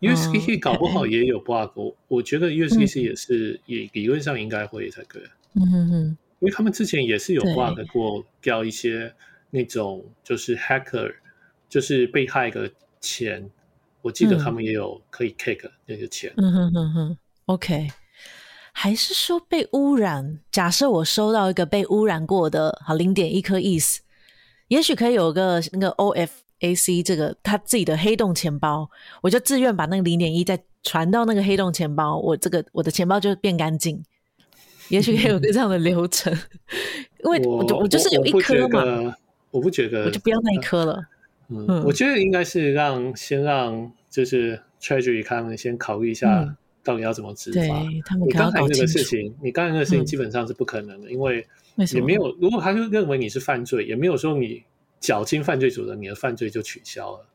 [0.00, 5.22] USDT 搞不好也有 bug，、嗯、我觉得 USDC 也是、嗯、也理论上应该会才对。
[5.54, 9.12] 嗯哼哼，因为他们之前也是有 bug 过，掉一些
[9.50, 11.14] 那种就是 hacker，
[11.68, 12.70] 就是被害的
[13.00, 13.50] 钱。
[14.02, 16.32] 我记得他们也有可以 take 那个钱。
[16.36, 17.88] 嗯哼哼哼，OK，
[18.72, 20.40] 还是说被污染？
[20.50, 23.98] 假设我收到一个被污染过的，好零点一颗 ETH，
[24.68, 28.88] 也许可以有个那个 OFAC 这个他自己的黑洞钱包，
[29.22, 34.02] 我就自愿把那个零点一再传到那个黑洞钱包，我这个我的钱包就变干净。
[34.88, 36.32] 也许可以有个这样的流程，
[37.24, 39.14] 因为我就我就是有一颗嘛，
[39.50, 41.04] 我不觉得，我就不要那一颗了。
[41.48, 47.60] 嗯，我觉得应该是让先让就是 Treasury 他们先考虑一下到底要怎么执法。
[47.60, 47.68] 对，
[48.04, 51.46] 他们你刚才那个事情，你刚才那个事情基本上是不可能的，因为
[51.94, 54.62] 也没有，如果他就认为你是犯罪，也没有说你
[55.00, 57.26] 缴清犯罪所得，你的犯罪就取消了。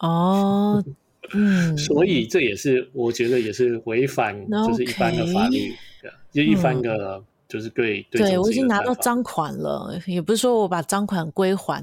[0.00, 0.84] 哦，
[1.32, 5.70] 嗯，所以这也是我觉得也是违反就是一般的法律
[6.02, 8.20] 的，就一般的就是对对。
[8.20, 11.82] 对，我已经拿到赃款了，也不是说我把赃款归还。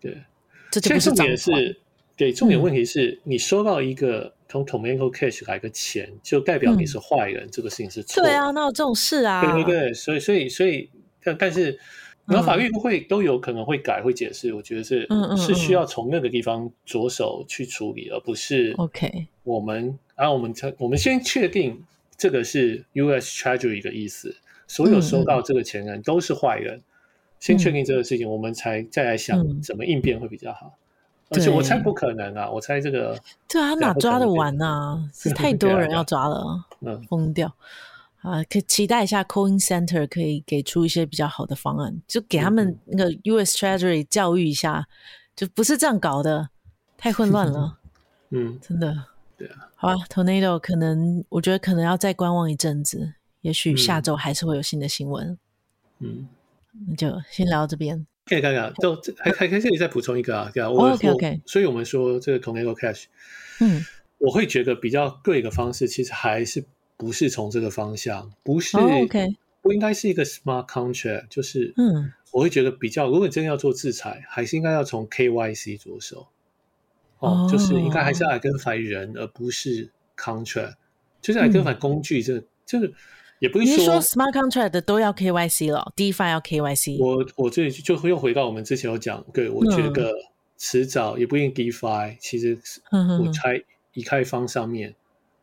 [0.00, 0.16] 对。
[0.70, 1.76] 这就不是重点是，
[2.16, 8.22] 对，重点问题是你收到一个从 Tomeko Cash 来的钱，就代表你是坏人，这个事情是错。
[8.22, 9.42] 对啊，那有这种事啊？
[9.42, 10.88] 对对对，所以所以所以，
[11.24, 11.78] 但但是，
[12.26, 19.26] 然后法律会都有可能会改会解释，我觉得是是需要从那个地方着手去处理，而不是 OK。
[19.42, 21.82] 我们啊，我们我们先确定
[22.16, 24.36] 这个是 US Treasury 的意思，
[24.68, 26.80] 所有收到这个钱人都是坏人。
[27.40, 30.76] 先确定这个事情，嗯、我们才再来想怎么应变会比较好。
[31.30, 35.02] 嗯、而且我猜不可能啊，我猜这个对啊，哪抓得完啊？
[35.12, 37.52] 是太多人要抓了，嗯，疯掉
[38.22, 38.42] 啊！
[38.44, 44.86] 可以期待一下，Coin Center 可以给出一些比较好的方案，就给他们那个 US Treasury 教育一下，
[45.34, 46.50] 就不是这样搞的，
[46.98, 47.78] 太混乱了。
[48.30, 49.04] 嗯，真的，
[49.38, 49.70] 对啊。
[49.76, 55.38] 好吧，Tornado 可能我觉得可能要再观望一阵子，也许下周还是会有新的新闻。
[56.00, 56.28] 嗯。
[56.88, 58.06] 那就先聊到这边。
[58.26, 61.40] 可以看看，就还还可以再补充一个啊，对啊，我 OK OK。
[61.46, 63.06] 所以我们说这个 Tornado Cash，
[63.58, 63.84] 嗯，
[64.18, 66.64] 我会觉得比较对的方式，其实还是
[66.96, 76.28] 不是从这个方向，不是 OK，不应该是一个 Smart Contract，就是嗯，我会觉得比较，如果真的要做制裁，还是应该要从 KYC 着手，
[77.18, 80.74] 哦，就是应该还是要来跟反人，而不是 Contract，
[81.20, 82.92] 就是来跟反工具，这这个。
[83.40, 86.98] 也不是说，说 smart contract 都要 KYC 了，DeFi 要 KYC。
[86.98, 90.12] 我我这里就又回到我们之前有讲，对，我觉得
[90.56, 92.56] 迟早也不一定 DeFi，其实
[92.92, 93.60] 我猜
[93.94, 94.94] 以太坊上面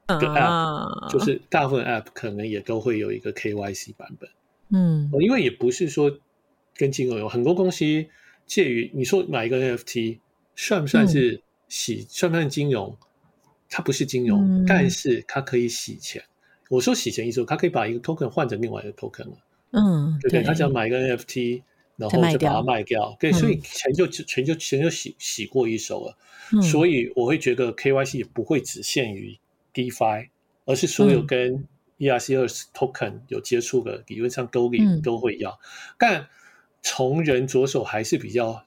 [0.06, 4.30] 的 App，就是大部分 App 可能也都会有一个 KYC 版本。
[4.70, 6.16] 嗯，因为也不是说
[6.76, 8.10] 跟金融有很多东西
[8.46, 10.20] 介于你说买一个 NFT
[10.56, 12.96] 算不算是洗，嗯、算不算金融？
[13.70, 16.24] 它不是金融，嗯、但是它可以洗钱。
[16.70, 19.38] 我说洗钱意思，他可以把一个 token 换成另外一个 token 了，
[19.72, 20.44] 嗯，对对？
[20.44, 21.62] 他只要买一个 NFT，
[21.96, 26.18] 然后就把它卖掉，对，所以钱就钱就钱就洗洗过一手了。
[26.62, 29.38] 所以我会觉得 KYC 也不会只限于
[29.74, 30.30] DeFi，
[30.66, 31.66] 而是所有跟
[32.00, 35.60] ERC20 token 有接触的，理论上都里都会要。
[35.98, 36.28] 但
[36.82, 38.66] 从人着手还是比较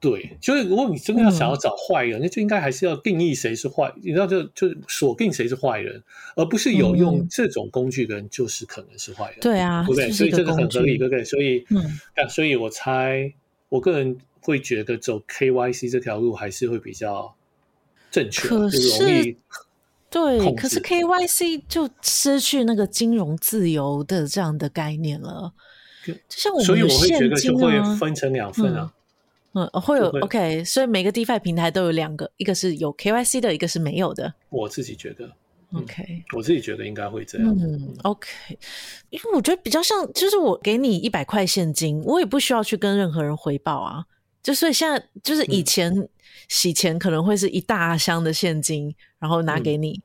[0.00, 6.00] 对，就是如果你真的要想要找坏人，嗯、那就应该还是要定义谁是坏，你知道就就锁定谁是坏人，
[6.36, 9.40] 而不是有用这种工具的人就是可能是坏人。
[9.40, 10.08] 对啊，对不对？
[10.12, 11.24] 所以这个很合理，对不对？
[11.24, 13.32] 所以，嗯，所以我猜，
[13.68, 17.34] 我个人会觉得走 KYC 这条路还是会比较
[18.12, 19.36] 正确，可是就容易
[20.08, 25.52] 对，可是 KYC 就失去那个金融自由的这样的概念了。
[26.06, 28.84] 就像我们、啊，所以我会觉得就会分成两份啊。
[28.84, 28.97] 嗯
[29.58, 34.32] 嗯，会有 OK，所以每个 DeFi 平台都有两个，一个是有 KYC 的，一个是没有的。
[34.50, 35.28] 我自己觉得
[35.74, 37.48] ，OK，嗯，我自己觉得应该会这样。
[37.58, 38.28] 嗯，OK，
[39.10, 44.04] 因为我觉得比较像，就是我给你一百块现金，我也不需要去跟任何人回报啊。
[44.42, 46.08] 就所以现在就是以前
[46.48, 50.00] 洗钱可能会是一大箱的现金，然后拿给你，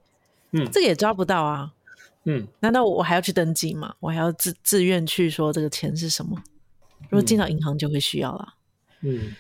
[0.51, 1.71] 嗯，这个也抓不到啊。
[2.25, 3.93] 嗯，难道我还要去登记吗？
[3.99, 6.41] 我还要自自愿去说这个钱是什么？
[7.09, 8.47] 如果进到银行就会需要了。
[9.03, 9.35] 嗯，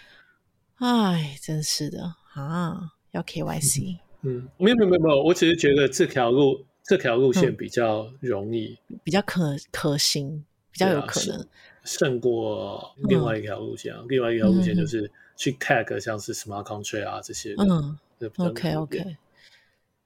[0.77, 3.97] 哎，真是的啊，要 KYC。
[4.23, 11.45] 嗯，没有没有没有，我只是觉得这条路这条路线比较容易，嗯、比较可可行，比较有可能、啊、
[11.83, 14.05] 胜过另外一条路线、啊嗯。
[14.09, 17.55] 另外一条路线就是去 tag 像是 smart contract 啊这些。
[17.57, 17.97] 嗯
[18.37, 19.17] ，OK OK。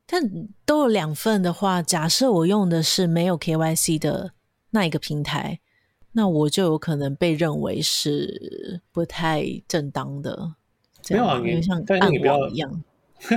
[0.06, 0.24] 但
[0.66, 4.32] 都有两份的话，假设我用的是没有 KYC 的
[4.70, 5.60] 那一个平台。
[6.14, 10.56] 那我就有可能被认为是不太正当的，
[11.10, 12.84] 没有啊，你像但是你不要一样，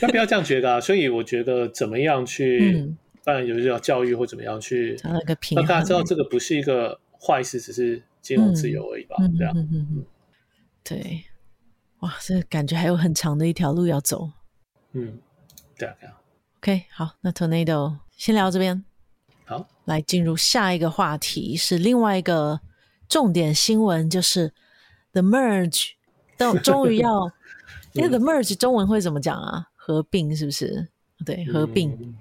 [0.00, 0.80] 但不要这样觉得啊。
[0.80, 4.96] 所以我觉得怎么样去，嗯、当然就是要教育或怎么样去，
[5.54, 9.16] 让大家知道这个不是一个坏事，只是金融自由而已吧。
[9.20, 10.04] 嗯、这样、嗯嗯嗯，
[10.82, 11.24] 对，
[12.00, 14.30] 哇，这感觉还有很长的一条路要走。
[14.92, 15.18] 嗯，
[15.78, 16.18] 对啊，对啊。
[16.58, 18.84] OK，好，那 Tornado 先聊这边。
[19.86, 22.60] 好，来进入下一个话题，是另外一个
[23.08, 24.52] 重点新闻，就是
[25.12, 25.90] The Merge
[26.36, 27.30] 到终于要，
[27.92, 29.68] 因 为 The Merge 中文会怎么讲啊？
[29.74, 30.91] 合并是不是？
[31.24, 31.90] 对，合并。
[31.90, 32.14] 嗯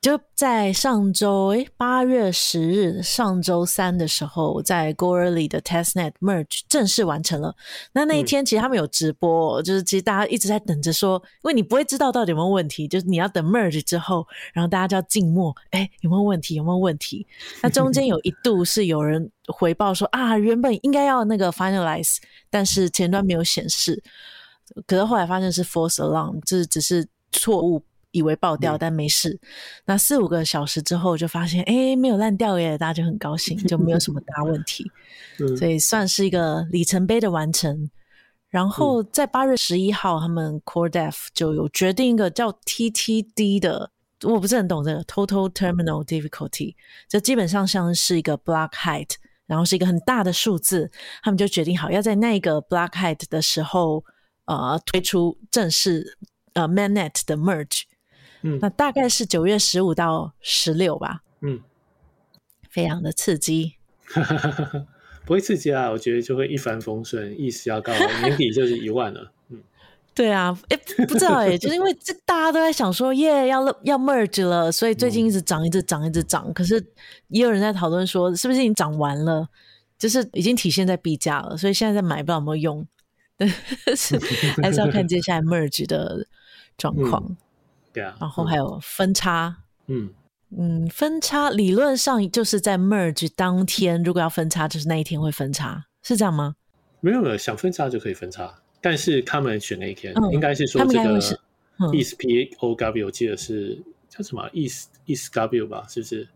[0.00, 7.56] 就在上周，诶，八月十日，上周三的时候，在 Go Early 的 Testnet Merge 正式完成了。
[7.94, 16.54] 那那一天，其实他们有直播，就是其实大家一直在等着说，因为你不会知道到底有没有问题，就是你要等 Merge 之后，然后大家就要静默，诶，有没有问题？
[16.54, 17.26] 有没有问题？
[17.60, 22.18] 那中间有一度是有人回报说啊，原本应该要那个 Finalize，
[22.50, 24.00] 但是前端没有显示，
[24.86, 27.82] 可是后来发现是 False Alarm，这只是错误。
[28.14, 29.30] 以为爆掉，但没事。
[29.30, 29.40] 嗯、
[29.86, 34.90] 那四五个小时之后，就发现哎，没有烂掉耶，大家就很高兴，就没有什么大问题。
[35.40, 37.90] 嗯、所以算是一个里程碑的完成。
[38.48, 43.90] 然后在八月十一号，他们 Core Dev 就有决定一个叫 TTD 的，
[44.22, 46.76] 我不是很懂这个 Total Terminal Difficulty，
[47.08, 49.10] 这基本上像是一个 Block Height，
[49.46, 50.88] 然后是一个很大的数字。
[51.24, 54.04] 他们就决定好要在那个 Block Height 的时候，
[54.44, 56.16] 呃，推出正式
[56.52, 57.82] 呃 Mainnet 的 Merge。
[58.44, 61.22] 嗯，那大概是九月十五到十六吧。
[61.40, 61.60] 嗯，
[62.70, 63.74] 非常的刺激。
[65.24, 69.32] 不会刺激啊，我觉得就会一帆风顺，意思要高，年底就是一万了。
[69.48, 69.62] 嗯，
[70.14, 70.76] 对啊，哎，
[71.08, 76.52] 不知道哎， 就是因为这大家都在想说，耶，要要 merge 了，所以最近一直涨，一直涨，一直涨。
[76.52, 76.78] 可是
[77.28, 79.48] 也有人在讨论说，是不是已经涨完了？
[79.96, 82.86] 就是已经体现在币价了，所以现在在买不知道有没有用。
[83.38, 83.48] 对，
[83.96, 84.18] 是
[84.62, 86.26] 还是要看接下来 merge 的
[86.76, 87.24] 状况。
[87.26, 87.36] 嗯
[87.94, 90.10] 对啊，然后还有分叉，嗯。
[90.56, 96.54] 嗯，分叉理论上就是在 merge 当天，如果要分叉，就是那一天会分叉，是这样吗？
[97.00, 101.18] 没有没有，想分叉就可以分叉，但是他们选那一天，嗯、应该是说这个
[101.78, 106.28] ETHPOW，我记得是叫什么 ETHPOW 吧，是不是？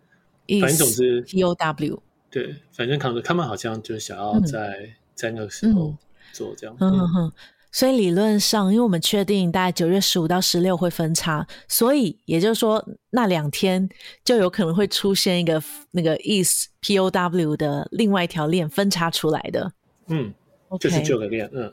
[0.61, 5.95] 反正总之 POW，对，反正他们他们好像就想要在、嗯、在那个时候
[6.33, 7.33] 做这样，嗯哼哼。
[7.71, 13.87] 所以理论上，因为我们确定大概九月十五到十六会分叉，所以也就是说那两天
[14.25, 19.71] 就有可能会出现一个那个 ETH POW 的另外一条链分叉出来的。
[20.07, 20.33] 嗯
[20.81, 21.73] 就是旧的链，嗯，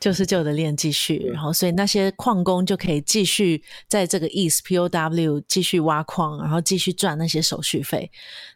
[0.00, 8.10] 就是旧的链继续，然后所以那些矿工就可以继续在这个 ETH POW 继续挖矿，然后继续赚那些手续费。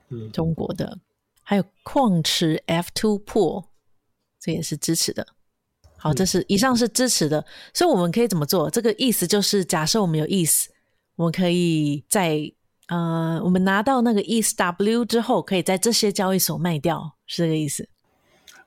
[0.08, 0.98] 嗯，中国的，
[1.42, 3.66] 还有矿池 F2 Pool，
[4.40, 5.26] 这也是支持的。
[5.98, 7.44] 好，这是以上是支持的，
[7.74, 8.70] 所以我们可以怎么做？
[8.70, 10.66] 这个意思就是，假设我们有 ETH，
[11.16, 12.50] 我们可以在
[12.88, 17.88] 呃，我们拿到那个 ETHW 之后，可以在这些交易所卖掉，是这个意思？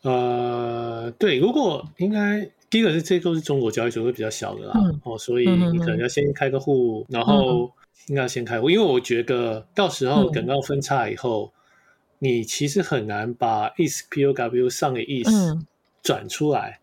[0.01, 2.49] 呃，对，如果应该。
[2.71, 7.69] 第一个是这都是中国交易所会比较小的啦，嗯、哦，所以你可能要先开个户，嗯、然后
[8.07, 11.51] 应该要先开户，嗯、因为我觉得到时候等到分叉以后，
[12.21, 15.59] 嗯、你其实很难把 ETHPOW 上的 ETH
[16.01, 16.80] 转出来，嗯、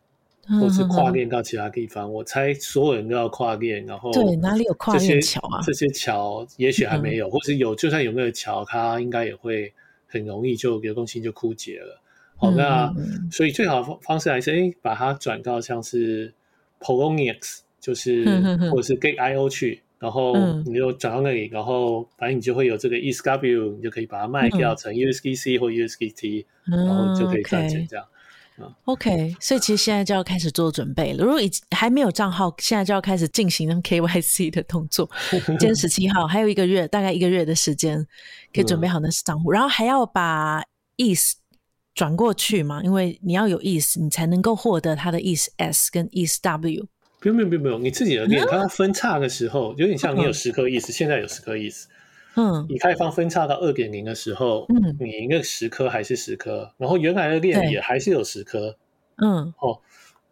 [0.61, 2.07] 或是跨链到其他地方。
[2.09, 5.61] 嗯、我猜所有人都要跨链，然后对，哪里有跨链桥啊？
[5.63, 9.73] 这些桥也许还没有，嗯、或是有，就算有没有桥，它应该也会
[10.07, 12.01] 很容易就流动性就枯竭了。
[12.37, 12.95] 好，那
[13.31, 16.33] 所以最好方方式还是，哎，把它转到像是
[16.81, 18.25] Poloniex，就是
[18.71, 28.07] 或者是 Gate.io 去，然后你就转到那里，然后反正你就会有这个 ETHW，你就可以把它卖掉成 USDC 或 USDT，然后就可以赚钱这样。
[28.85, 31.25] OK，所以其实现在就要开始做准备了。
[31.25, 35.09] 如果已经还没有账号，现在就要开始进行 KYC 的动作。
[35.31, 38.07] 今天十七号，还有一个月，大概一个月的时间，
[38.53, 40.63] 可以准备好那是账户，然后还要把
[40.97, 41.33] ETH。
[41.95, 46.85] 转过去嘛，因为你要有 ETH，你才能够获得它的 ETHS 跟 ETHW。
[47.19, 51.87] 不用不用不用，你自己的链，它分叉的时候，有点像你有十颗 ETH，现在有十颗 ETH。
[52.39, 58.76] 嗯，以太坊分叉到二点零的时候，嗯，你一个十颗还是十颗，然后原来的链也还是有十颗。
[59.16, 59.80] 嗯，哦，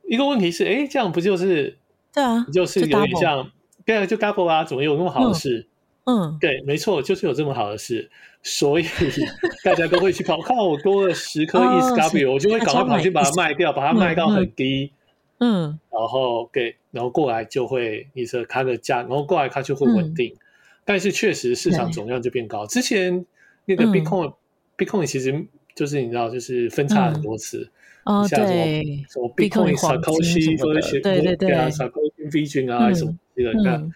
[0.05, 1.77] 一个问题是，哎，这样不就是？
[2.15, 3.51] 对啊，就是有点像，
[3.85, 5.67] 对啊，就 double 啊，怎么有那么好的事？
[6.05, 8.09] 嗯，对，没错，就是有这么好的事。
[8.43, 8.85] 所以
[9.65, 14.93] 大家都会去跑，看我多了十颗 ETHW，我就会赶快跑去把它卖掉，把它卖到很低，
[15.41, 20.33] 嗯，然后给，然后过来就会你说它的价，然后过来它就会稳定，
[20.87, 22.67] 但是确实市场总量就变高。
[22.67, 23.27] 之前
[23.67, 27.71] 那个 Bitcoin，Bitcoin 其实就是你知道，就是分叉很多次，
[28.05, 33.87] 哦，对，什么 Bitcoin Satoshi 或者是对对对，Satoshi Vision 啊什么这个，那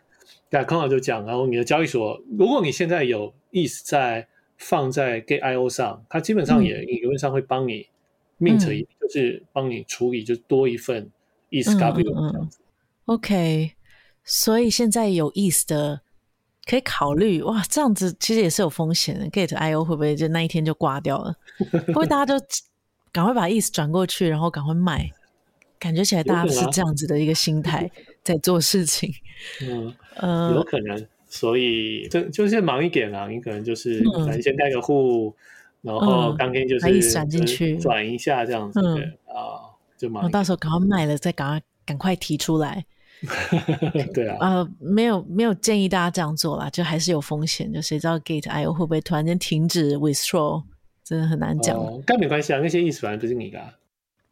[0.50, 4.26] 那康老就讲，然后你的交易所，如果你现在有 ETH 在。
[4.62, 7.86] 放在 Gate.io 上，它基本上也理论上会帮你
[8.38, 11.10] mint 一，就是帮你处理，就多一份
[11.48, 12.58] ETHW 这样子。
[13.06, 13.72] OK，
[14.22, 16.02] 所以现在有 ETH 的
[16.70, 19.26] 可以考虑哇，这样子其实也是有风险的。
[19.26, 21.34] Gate.io 会不会就那一天就挂掉了？
[21.58, 22.46] 会不会，大家就
[23.10, 25.10] 赶快把意思转过去，然后赶快卖。
[25.80, 27.90] 感觉起来大家是这样子的一个心态
[28.22, 29.12] 在做事情。
[29.62, 31.06] 嗯，呃，有可能。
[31.26, 35.34] 所以就就是忙一点啊，你可能就是反正先开个户，
[35.80, 40.30] 然后当天就是转进去转一下这样子，对啊，就忙。
[40.30, 42.84] 到时候赶快卖了，再赶快赶快提出来。
[44.14, 50.62] 对啊，呃，没有没有建议大家这样做啦，就还是有风险，就谁知道 Gate.io 会不会突然间停止 withdraw，
[51.04, 51.78] 真的很难讲。
[52.06, 53.60] 但没关系啊，那些意思反正不是你的。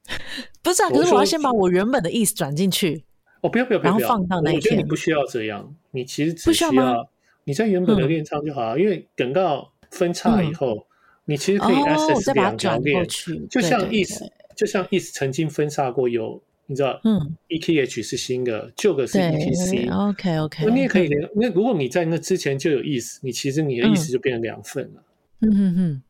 [0.63, 3.05] 不是啊，可是我要先把我原本的意思转进去。
[3.43, 4.57] 哦，不要不要不要，然后放到那一天。
[4.57, 7.09] 我觉得你不需要这样，你其实只需要
[7.45, 8.81] 你在原本的链上就好了。
[8.81, 10.87] 因为等到分叉以后，
[11.27, 13.07] 你其实可以 access 两条链，
[13.51, 19.91] 就像 ETH，就像 ETH 曾经分叉过，有你知道，嗯，ETH 是新的，旧的是 ETC。
[19.91, 21.29] OK OK，那你也可以连。
[21.35, 25.03] 那如果你在那之前就有 ETH，你其实你的 ETH 就变成两份了。
[25.41, 26.03] 嗯嗯嗯。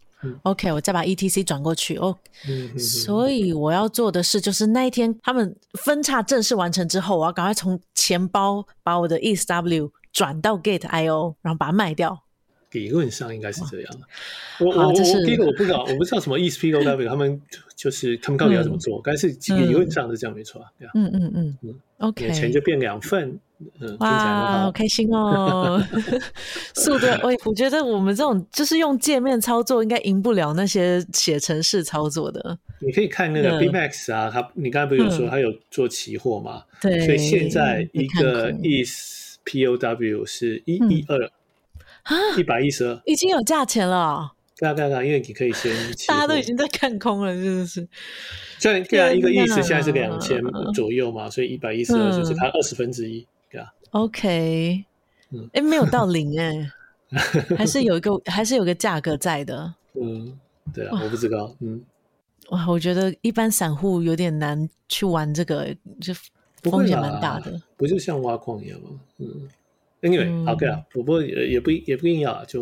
[0.43, 2.19] OK，我再把 ETC 转过去哦。
[2.77, 12.25] 所以我要做的事就是那一天他们分叉正式完成之后，我要赶快从钱包把我的 ETHW 转到 Gate.io，然后把它卖掉。
[12.73, 14.01] 理论上应该是这样。
[14.61, 14.93] 我我我
[15.25, 17.41] 第一个我不知道，我不知道什么 ETHPOW，他们
[17.77, 19.01] 就是他们到底要怎么做？
[19.05, 20.69] 但是理论上是这样没错啊。
[20.95, 21.75] 嗯嗯嗯嗯。
[21.99, 23.39] OK，钱就变两份。
[23.81, 25.85] 嗯，哇，好开心哦！
[26.73, 32.57] 速度，我我觉得我们这种就是用界面操作，应该赢不了那些写程式操作的。
[32.79, 36.63] 你可以看那个 BitMax 啊，他你刚才不是有说他有做期货嘛？
[36.81, 41.29] 对，所以现在一个 ETHPOW 是一一二
[42.09, 44.33] 啊，一百一十二，已经有价钱了。
[44.57, 45.73] 对啊对啊，因为你可以先，
[46.09, 47.89] 大家都已经在看空了，是不是？
[48.59, 50.43] 这样对啊，一个意思现在是两千
[50.75, 53.73] 左右嘛，所以一百一十二就是它二十分之一，对啊。
[53.91, 54.85] OK，
[55.31, 56.71] 嗯，哎，没有到零哎，
[57.57, 59.75] 还是有一个还是有个价格在的。
[59.95, 60.37] 嗯，
[60.75, 61.83] 对啊，我不知道，嗯。
[62.51, 65.69] 哇，我觉得一般散户有点难去玩这个，
[66.01, 66.13] 就
[66.63, 67.61] 风险蛮大的。
[67.77, 68.89] 不就像挖矿一样吗？
[69.19, 69.49] 嗯。
[70.01, 72.61] Anyway，OK 啊，我不也也不也不一定要，就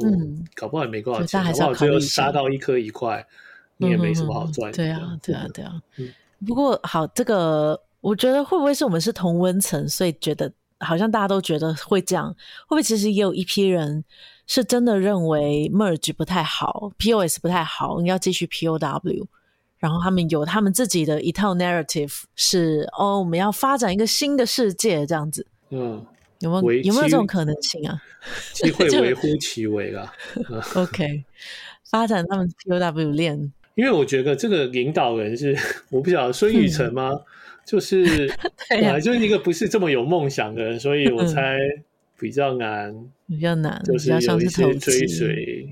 [0.55, 3.23] 搞不好也没多少钱，搞不好最后杀到一颗一块，
[3.77, 4.73] 你也没什么好赚。
[4.73, 5.73] 对啊，对啊，对啊。
[6.47, 12.29] 不过好，这个我觉得会不会是我们是同温层，所以觉得好像大家都觉得会这样？
[12.67, 14.03] 会不会其实也有一批人
[14.47, 19.27] 是真的认为 Merge 不太好，POS 不太好，你要继续 POW，
[19.77, 25.47] 然后他们有他们自己的一套 narrative，是哦，我们要发展一个新的世界这样子。
[25.69, 26.03] 嗯。
[26.41, 28.03] 有没有有没有这种可能性啊？
[28.53, 30.13] 机会 微乎其微啦。
[30.77, 31.25] OK，
[31.91, 35.57] 发展他们 POW 链，因为我觉得这个领导人是
[35.91, 37.11] 我不晓得孙宇晨吗？
[37.13, 37.23] 嗯、
[37.65, 38.31] 就是
[38.69, 41.59] 本来就是一个不是这么有梦想的人，所以我猜
[42.19, 42.95] 比较难，
[43.27, 45.69] 比较难，就是有一些追随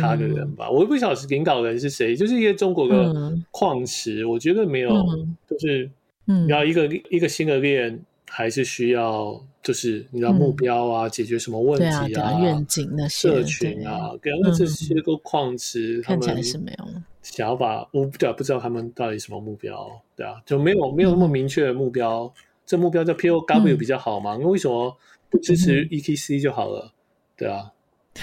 [0.00, 0.70] 他的人吧。
[0.70, 4.90] 我也不晓得是领导人是谁，就是一些中国的矿石，我觉得没有，
[5.46, 5.90] 就是
[6.26, 8.00] 嗯，要一个一个新的链。
[8.32, 16.88] 还是需要，就是你知道目标啊，解决什么问题啊，愿景那些社群啊，跟这些个矿池，他们是没有
[17.22, 22.32] 想要把我不知道他们到底什么目标，对啊，就没有没有那么明确的目标。
[22.64, 24.38] 这目标叫 POW 比较好嘛？
[24.40, 24.96] 那为什么
[25.28, 26.92] 不支持 ETC 就好了？
[27.36, 27.70] 对啊，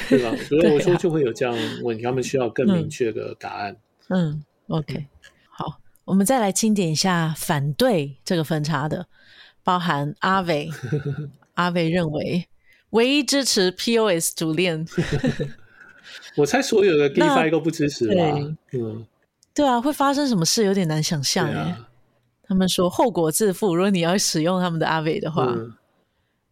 [0.10, 0.34] 对吧？
[0.48, 3.76] 所以我说就会有这样问题，他们需要更明确的答案。
[4.08, 5.06] 嗯，OK，
[5.50, 9.06] 好，我们再来清点一下反对这个分叉的。
[9.68, 10.70] 包含阿伟，
[11.56, 12.48] 阿伟认为
[12.92, 14.88] 唯一支持 POS 主链，
[16.38, 18.14] 我猜所有的 DeFi 都不支持吧？
[18.72, 19.06] 嗯，
[19.54, 21.60] 对啊，会发生什么事有点难想象哎。
[21.60, 21.90] 啊、
[22.44, 25.74] 他们说后果自负，如果你要使用他们的阿伟的话，嗯、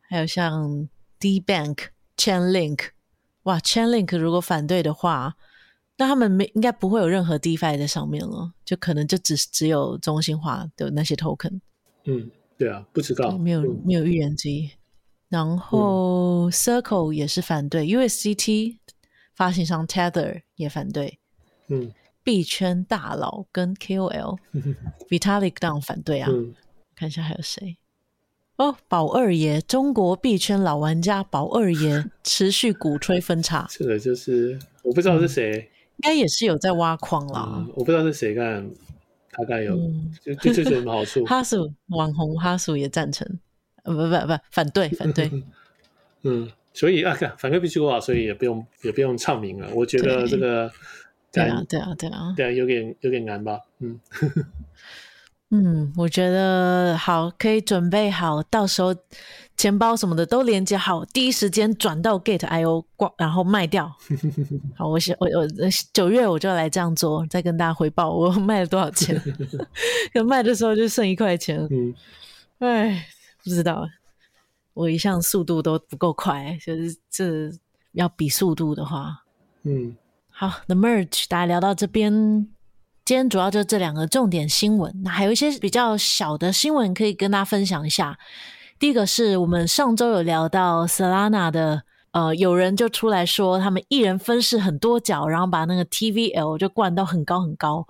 [0.10, 1.86] 还有像 D Bank、
[2.18, 2.90] Chainlink，
[3.44, 5.36] 哇，Chainlink 如果反对的话，
[5.96, 11.62] 那他们没应该不会有任何 DeFi 在上面了，就可能就只只有中心化的那些 Token。
[12.04, 12.30] 嗯。
[12.58, 14.72] 对啊，不知道，没有没有预言机。
[15.28, 18.78] 然后 Circle 也是反对，USCT
[19.36, 21.20] 发行商 Tether 也反对。
[21.68, 21.92] 嗯，
[22.24, 26.30] 币圈大佬跟 KOL，Vitalik 当然反对啊。
[26.96, 27.78] 看一下还有谁？
[28.58, 33.68] 哦，宝二爷，中国币圈老玩家宝二爷 持续鼓吹分叉。
[33.70, 37.68] 这个就是我不知道是谁，应该也是有在挖矿啦。
[37.76, 38.70] 我不知道是谁干。
[39.38, 39.76] 大概有，
[40.22, 41.24] 就就这什么好处？
[41.28, 43.28] 哈鼠网红哈鼠也赞成，
[43.84, 45.30] 呃不不不反对反对，
[46.24, 49.68] 嗯，所以啊，反对必须啊，所以也不用也不用唱名了。
[49.74, 50.72] 我觉得这个
[51.32, 54.00] 对啊对啊对啊对啊，有点有点难吧，嗯
[55.52, 58.96] 嗯，我觉得好，可以准备好，到时候。
[59.58, 63.88] 钱包什么的都连接好，第一时间转到 Gate.io 挂，然后卖掉。
[64.76, 65.50] 好，我我我
[65.94, 69.20] 九月我就来这样做，再跟大家回报我卖了多少钱。
[70.14, 71.66] 可卖的时候就剩一块钱。
[71.72, 71.96] 嗯，
[72.60, 73.08] 哎，
[73.44, 73.88] 不知道，
[74.74, 77.50] 我一向速度都不够快，就是这
[77.94, 79.24] 要比速度的话，
[79.64, 79.96] 嗯，
[80.30, 82.12] 好，The Merge 大家聊到这边，
[83.06, 88.20] 今天主要就这两个重点新闻，那还有一些比较小的新闻可以跟大家分享一下。
[88.78, 97.88] 第一个是我们上周有聊到 Solana 的，呃，有人就出来说他们一人分饰很多角，然后把那个 TVL 就灌到很高很高。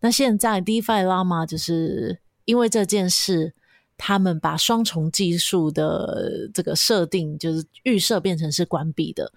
[0.00, 3.52] 那现在 DeFi Llama 就是因为这件事，
[3.98, 9.32] 他们把双重技术的这个设定就是预设变成是关闭的。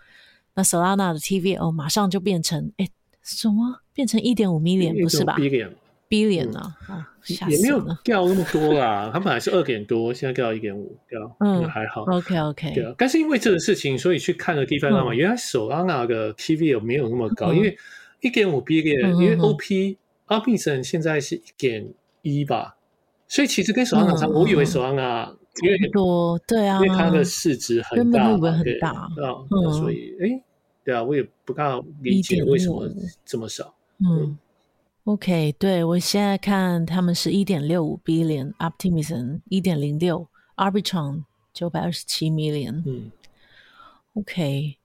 [0.53, 2.87] 那 Solana 的 TVL 马上就变成哎
[3.23, 3.81] 什么？
[3.93, 5.71] 变成一点五 million 不是吧？billion
[6.87, 7.09] 啊，
[7.49, 9.09] 也没有掉那么多啦。
[9.11, 12.03] 它本来是二点多，现在掉到一点五，掉嗯还好。
[12.03, 12.93] OK OK，对啊。
[12.97, 17.75] 但是因为这个事情，所以去看了 DeFi Llama，原来 Solana 的 TVL 没有那么高，因为
[18.21, 19.97] 一点五 billion，因为 OP
[20.27, 21.87] Optimism 现在是一点
[22.21, 22.75] 一吧，
[23.27, 24.27] 所以其实跟 Solana 差。
[24.27, 29.09] 我以为 Solana 因为多对啊，因为它的市值很大，很大
[29.49, 30.43] 嗯，所以哎，
[30.83, 32.87] 对啊，我也不大理解为什么
[33.25, 34.37] 这么少，嗯。
[35.05, 40.25] OK，对，我现在看他们是一点六五 billion，Optimism 一点零六
[40.55, 42.81] ，Arbitron 九百二十七 million。
[42.85, 43.11] 嗯
[44.13, 44.77] ，OK，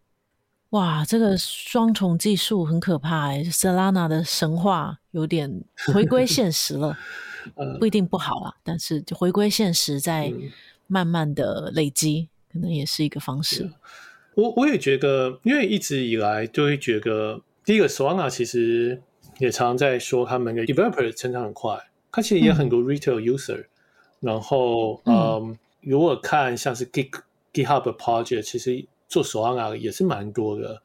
[0.71, 5.63] 哇，这个双重技术很可怕哎，Solana 的神话有点
[5.95, 6.99] 回归现实了，
[7.79, 10.35] 不一定不好啊，但是就回归现实，在
[10.89, 13.71] 慢慢的累积，可能也是一个方式。
[14.35, 17.41] 我我也觉得，因为一直以来就会觉得。
[17.65, 19.03] 第一个，Solana 其实
[19.39, 21.79] 也常常在说他们的 developer 成长很快，
[22.13, 23.65] 它其实也很多 retail user、嗯。
[24.21, 27.11] 然后，嗯，嗯如果看像是 Git
[27.53, 30.83] GitHub project，其实做 Solana 也是蛮多的。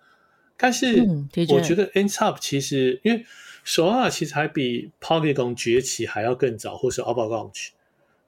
[0.56, 1.04] 但是，
[1.50, 3.26] 我觉得 NSUP 其实因为
[3.66, 7.70] Solana 其实还比 Polygon 崛起还要更早，或是 Avalanche。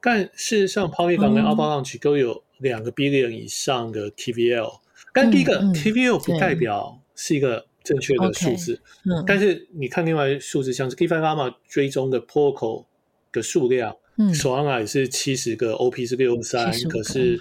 [0.02, 4.80] 但事实上，Polygon 跟 Avalanche 都有两个 billion 以上的 TVL。
[5.14, 8.82] 但第一个 TVL 不代表是一个正确的数字。
[9.26, 12.86] 但是你看另外数字，像是 DeFi Llama 追踪的 Protocol
[13.32, 17.40] 的数量，Solana 也是七十个，OP 是六十三，可是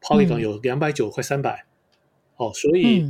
[0.00, 1.64] Polygon 有两百九，快三百。
[2.36, 3.04] 哦，所以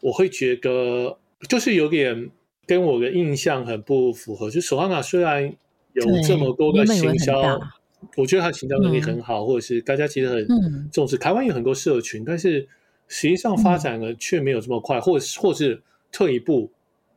[0.00, 1.18] 我会觉得
[1.48, 2.30] 就是有点。
[2.66, 4.48] 跟我的印象很不符合。
[4.48, 5.42] 就 Solana 虽然
[5.92, 7.60] 有这么多个行销，
[8.16, 11.16] 我觉得它行销能力很好，嗯、或者是大家其实很重视。
[11.16, 12.68] 嗯、台湾有很多社群，但是
[13.08, 16.72] 实际上发展的却没有这么快，嗯、或者或是退一步，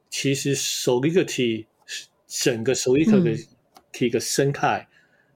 [0.09, 1.65] 其实 Solidity
[2.27, 3.45] 整个 Solidity
[3.91, 4.87] 的一个生态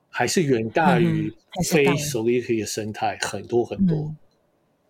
[0.09, 1.33] 还是远大于
[1.69, 3.95] 非 Solidity 的生态很多很多。
[3.97, 4.17] 嗯，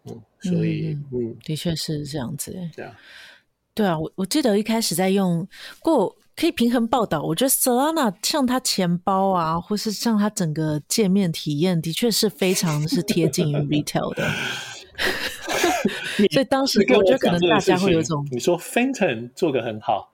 [0.05, 2.55] 嗯，所以嗯，的确是这样子。
[2.74, 2.95] 这样。
[3.74, 5.47] 对啊，我我记得一开始在用
[5.80, 7.22] 过，可以平衡报道。
[7.22, 14.28] 我觉得 Solana 像它钱包啊，或是像它整个界面体验，的确是非常是贴近于 retail 的。
[16.32, 20.12] 所以当时我觉得可能大家会有种，你说 Fenton 做的很好。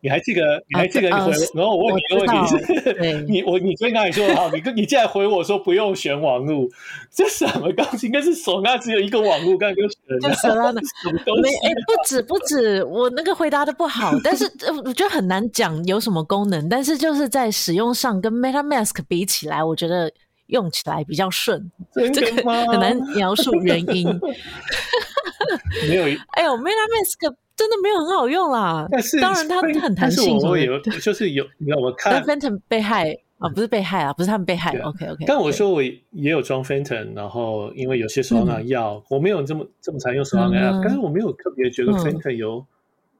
[0.00, 0.42] 你还记得？
[0.68, 1.32] 你还记得你回？
[1.32, 6.70] 啊、然后我问你一个问题是： 你我你最刚才说的好，你你竟然回我说不用选网路，
[7.10, 8.04] 这什么东西？
[8.06, 10.34] 应该是索纳只有一个网路，刚才就选了。
[10.36, 14.44] 什么没哎，不止不止，我那个回答的不好，但是
[14.84, 20.12] 我觉得很难讲有什么功能，但是就是在使用上跟 MetaMask 比起来，我觉得
[20.46, 21.70] 用起来比较顺。
[21.92, 24.08] 这个很难描述原因。
[25.88, 27.34] 没有，哎呦，MetaMask。
[27.56, 30.36] 真的没有很好用啦，但是当然它很弹性。
[30.38, 34.76] 我有，就是有，你知道我 看 Phantom 被害啊，不是被害啊，不是他们被害。
[34.78, 35.24] OK OK。
[35.24, 42.66] 但我说我也有装 Fenton，然后因为有些 Solana 要，我没有这么这么常用 Solana App，但是我没有特别觉得 Fenton 有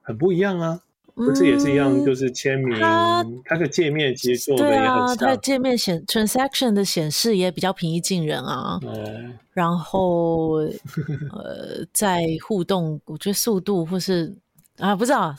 [0.01, 0.81] 很不一样啊。
[1.15, 2.77] 不是也是一样，就是签名，
[3.45, 5.17] 它的界面其实做的也很像。
[5.17, 8.77] 它的界面显 transaction 的显示也比较平易近人啊。
[9.53, 10.55] 然后
[11.31, 14.35] 呃，在互动，我觉得速度或是
[14.77, 15.33] 啊，不知道，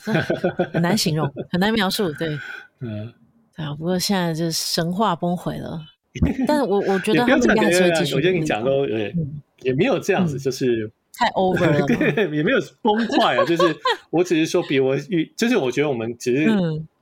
[0.73, 2.11] 很难形容，很难描述。
[2.13, 2.27] 对，
[2.81, 3.13] 嗯，
[3.55, 5.79] 啊，不过现在就是神话崩毁了。
[6.47, 8.15] 但是我我觉得他们应该还是会继续。
[8.15, 9.13] 我觉得你讲都也
[9.61, 10.91] 也没有这样子，就是。
[11.17, 13.45] 太 over 了， 也没有崩坏啊。
[13.45, 13.63] 就是
[14.11, 16.49] 我只是说，比我预，就是我觉得我们只是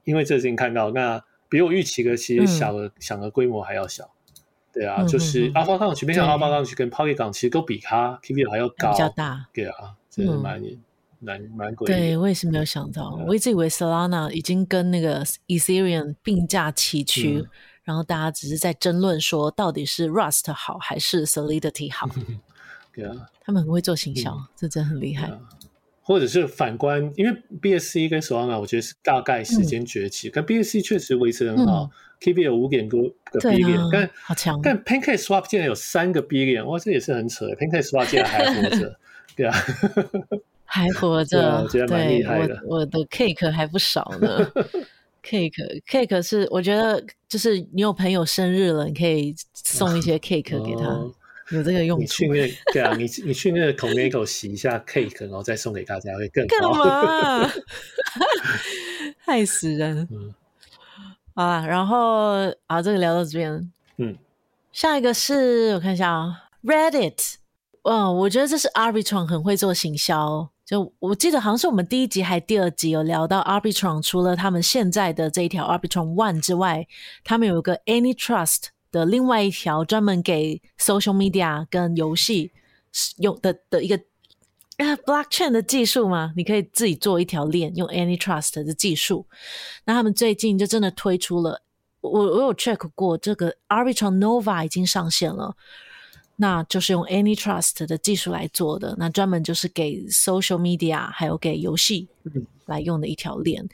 [0.03, 4.09] 因为这事情看到，那比我预期的其实小的想的规模还要小。
[4.74, 9.45] 对啊，就是阿巴港区，没想到阿巴港区跟 Polygon 其实都比它 TVL 还要高，比较大。
[9.53, 10.61] 对啊，真的蛮
[11.20, 11.88] 蛮蛮贵。
[11.88, 17.47] 对，我也是没有想到，我一直以为 Solana 已经跟那个 Ethereum 并驾齐驱，
[17.86, 22.09] 然后大家只是在争论说，到底是 Rust 好还是 Solidity 好。
[22.96, 25.39] 对啊，他们很会做行销，嗯、这真的很厉害、啊。
[26.02, 31.89] 或者是反观，因为 BSC 跟 Solana，我觉得是大概时间崛起，但、嗯、BSC 确实维持很好
[32.20, 34.62] ，K B 有五点多个 billion，但好强。
[34.62, 37.48] 但 Pancake Swap 竟然有三个 billion，哇，这也是很扯。
[37.48, 38.96] Pancake Swap 竟然还活着，
[39.36, 39.56] 对啊，
[40.64, 42.62] 还活着，我觉得蛮厉害的。
[42.68, 44.52] 我我的 Cake 还不少呢，
[45.26, 50.86] Cake Cake 是我觉得就是你有朋友生日了，你可以送一些 Cake 给他。
[50.86, 51.12] 哦
[51.52, 56.84] 有这个用处，你去那对啊，你你去那个 Tomato 洗一下 cake，然后再送给大家会更好。
[56.84, 57.52] 干 嘛？
[59.20, 60.08] 害死人！
[60.12, 60.34] 嗯，
[61.36, 64.18] 啊，然后啊，这个聊到这边，嗯，
[64.72, 67.36] 下一个是我看一下啊，Reddit，
[67.84, 70.50] 嗯，我觉得这是 Arbitron 很会做行销。
[70.66, 76.88] 就我记得好像是我们第一集还第二集有聊到 Arbitron，除了他们现在的这一条 Arbitron One 之外，
[77.24, 78.70] 他们有一个 AnyTrust。
[78.96, 82.54] 的另外一条专门给 social media 跟游戏
[83.18, 83.98] 用的的一个
[84.78, 89.26] 啊 blockchain 的技术嘛，你可以自己做一条链，用 AnyTrust 的技术。
[89.84, 91.62] 那他们最近就真的推出了，
[92.00, 95.58] 我我有 check 过，这个 Arbitrum Nova 已经上线了，
[96.38, 102.08] 那就是用 AnyTrust 的技术来做的，那专门就是给 social media 还有给游戏
[102.66, 103.68] 来用的一条链。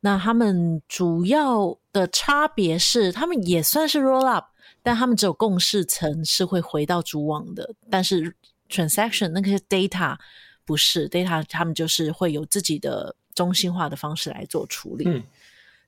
[0.00, 4.46] 那他们主要的差别是，他们也算是 roll up。
[4.82, 8.34] 但他们只有共识层是会回到主网的，但是
[8.68, 10.16] transaction 那些 data
[10.64, 15.22] 不是 data，他们就是会有自己的中心化的方式来做处理，嗯，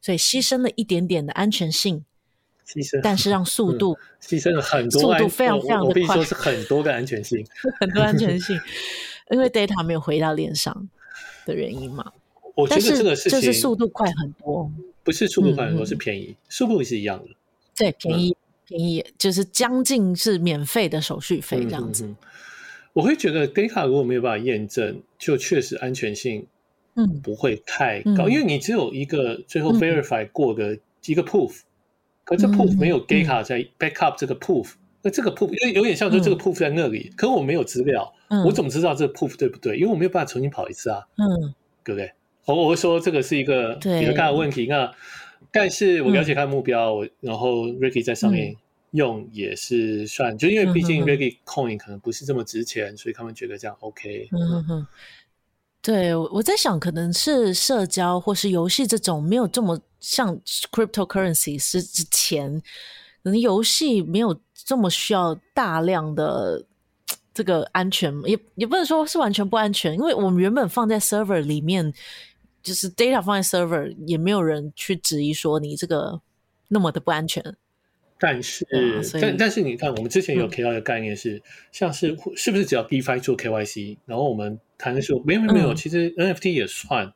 [0.01, 2.05] 所以牺牲了一点点的安全性，
[2.67, 7.47] 牺牲，但是让速度、嗯、牺牲了很多，速度非常非常的快，我必须说是很多个安全性，
[7.81, 8.59] 很多安全性，
[9.31, 10.89] 因为 data 没有回到链上
[11.47, 12.13] 的原因嘛。
[12.55, 14.71] 我觉得这个事情就是速度快很多，
[15.03, 17.35] 不是速度快很多，嗯、是便宜，速度是一样的。
[17.75, 18.37] 对，便宜、嗯、
[18.67, 22.05] 便宜，就是将近是免费的手续费这样子。
[22.05, 22.17] 嗯嗯嗯、
[22.93, 26.47] 我会觉得 Data 如果没有办法验证，就确实安全性
[26.95, 31.65] 嗯不会太高，嗯、因为你只有一个最后 verify 过的一个 proof，、嗯、
[32.25, 39.77] 可这 proof 没有 Data 在 backup 这个 proof，、嗯、那这个 proof 因为有点像说这个 proof 在那里，嗯、可我没有资料，嗯、我怎么知道这个 proof 对不对？
[39.77, 41.55] 因为我没有办法重新跑一次啊，嗯，
[41.85, 42.13] 对不对？
[42.47, 44.91] 我我会说这个是一个比较大的问题，那。
[45.55, 48.53] 但是我了解他的目标，嗯、然后 Ricky 在上面
[48.91, 54.29] 用也是算，嗯、就因为毕竟 Ricky Coin 可能不是这么值钱，嗯、所以他们觉得这样 OK。
[54.33, 54.87] 嗯哼，
[55.81, 60.37] 对，我在想，可能是社交或是游戏这种没有这么像
[60.73, 61.81] cryptocurrency 是
[62.11, 62.61] 钱，
[63.23, 66.67] 可能游戏没有这么需要大量的
[67.33, 71.95] 这个安全，也也不能说是完全不安全，因为我们原本放在 server 里面。
[72.65, 76.21] 就是 data 放在 server，也没有人去质疑说你这个
[76.69, 77.55] 那么的不安全。
[78.19, 78.67] 但是，
[79.21, 81.43] 但但是你看，我们之前有提到一个概念是，嗯、
[81.73, 87.13] 像是是不是只要 DeFi 做 KYC，然后我们谈的时候，没有没有没有，嗯、其实 NFT 也算。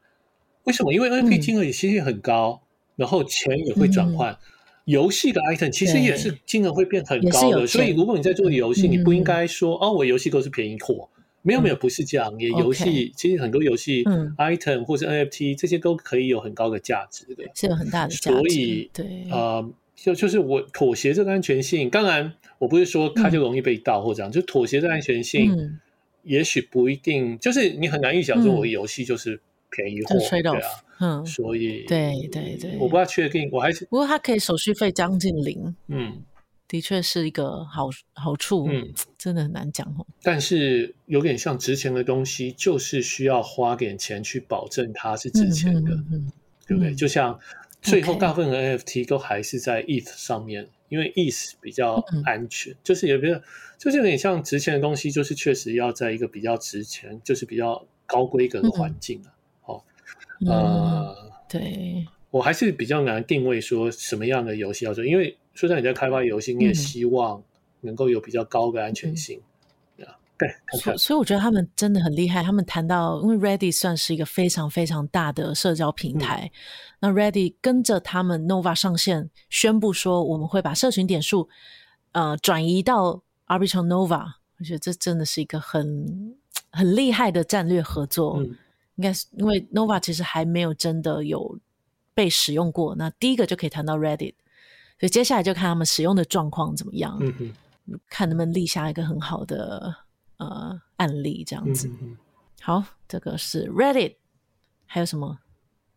[0.65, 0.93] 为什么？
[0.93, 4.33] 因为 NFT 金额也其实很高，嗯、然后钱也会转换。
[4.35, 4.39] 嗯、
[4.85, 11.09] 游戏的 item 其实也是金额会变很高的，所以如果你在做游戏，嗯、你不应该说哦，我游戏都是便宜货。
[11.43, 12.35] 没有没有，不是这样。
[12.39, 14.05] 也游戏其实很多游戏
[14.37, 18.37] item 或是 NFT 这些都可以有很高的价值的，是有很大的价值。
[18.37, 19.65] 所以对啊，
[19.95, 21.89] 就就是我妥协这个安全性。
[21.89, 25.79] 当然，我不是说它就容易被盗或这样，就妥协这个安全性，
[26.25, 27.39] 也许不一定。
[27.39, 30.69] 就是你很难预想说，我的游戏就是便宜货，对啊，
[31.01, 36.23] 嗯，所以对对对，我不太确定，我还是不过它可以手续费将近零，嗯。
[36.69, 40.07] 的确是一个好好处，嗯，真的很难讲哦。
[40.23, 46.31] 但是有点像值钱的东西，就是需要花点钱去保证它是值钱的，嗯
[46.67, 46.95] 对不对？
[46.95, 47.41] 就像
[47.81, 53.41] 最后大部分的 NFT 都还是在 ETH 上面，因为 ETH 比较安全，就是也比较，
[53.79, 59.33] 就是有点像值钱的东西，就是确实要在一个比较值钱，就是比较高规格的环境啊。
[59.63, 59.85] 好，
[60.47, 65.35] 呃，对，我还是比较难定位说什么样的游戏要做，因为。
[65.59, 67.43] 就算你在开发游戏，你也希望
[67.81, 69.43] 能够有比较高的安全性，
[69.97, 70.07] 嗯，
[70.39, 70.49] 对。
[70.79, 72.45] 所所以我觉得他们真的很厉害。
[72.45, 76.49] 他们谈到，因为 Ready 算是一个非常非常大的社交平台，
[77.01, 81.49] 嗯、那 Ready 跟着他们 Nova 上线，宣布说我们会把社群点数
[82.13, 84.35] 呃转移到 Arbitrum Nova。
[84.61, 86.37] 我觉得这真的是一个很
[86.71, 88.37] 很厉害的战略合作。
[88.39, 88.57] 嗯、
[88.95, 91.59] 应该是因为 Nova 其实还没有真的有
[92.15, 94.35] 被使用过，那第一个就可以谈到 Reddit。
[94.99, 99.95] 所以接下来就看他们使用的状况怎么样，嗯、哼看能不能立下一个很好的
[100.39, 101.89] 呃案例这样子。
[102.03, 102.17] 嗯、
[102.61, 104.17] 好，这个是 Reddit，
[104.87, 105.39] 还有什么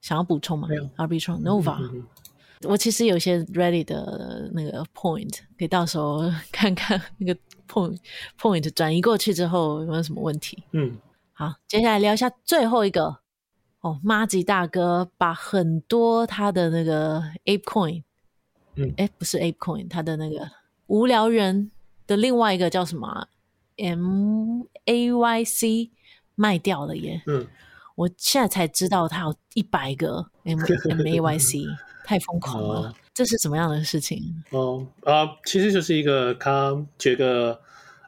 [0.02, 2.06] 想要补充吗？Arbitron Nova，、嗯、
[2.64, 6.22] 我其实有些 Reddit 的那个 point，可以到时候
[6.52, 7.36] 看看那个
[7.68, 7.97] point
[8.39, 10.64] point 转移过去之后有没有什么问题。
[10.74, 10.95] 嗯，
[11.34, 13.18] 好，接下来聊一下最后一个
[13.82, 18.04] 哦，麻吉大哥把很多他的那个 Ape Coin。
[18.76, 20.50] 嗯，哎，不是，ApeCoin，他的那个
[20.88, 21.72] 无聊人
[22.08, 23.28] 的另外一个叫什么
[23.78, 25.92] M A Y C
[26.36, 27.22] 卖掉了耶。
[27.28, 27.48] 嗯，
[27.96, 30.60] 我现在才知道他有一百个 M
[30.90, 31.60] M A Y C，
[32.06, 32.80] 太疯狂了。
[32.90, 34.44] 哦、这是什么样的事情？
[34.52, 37.60] 哦啊、呃，其实就是一个他觉得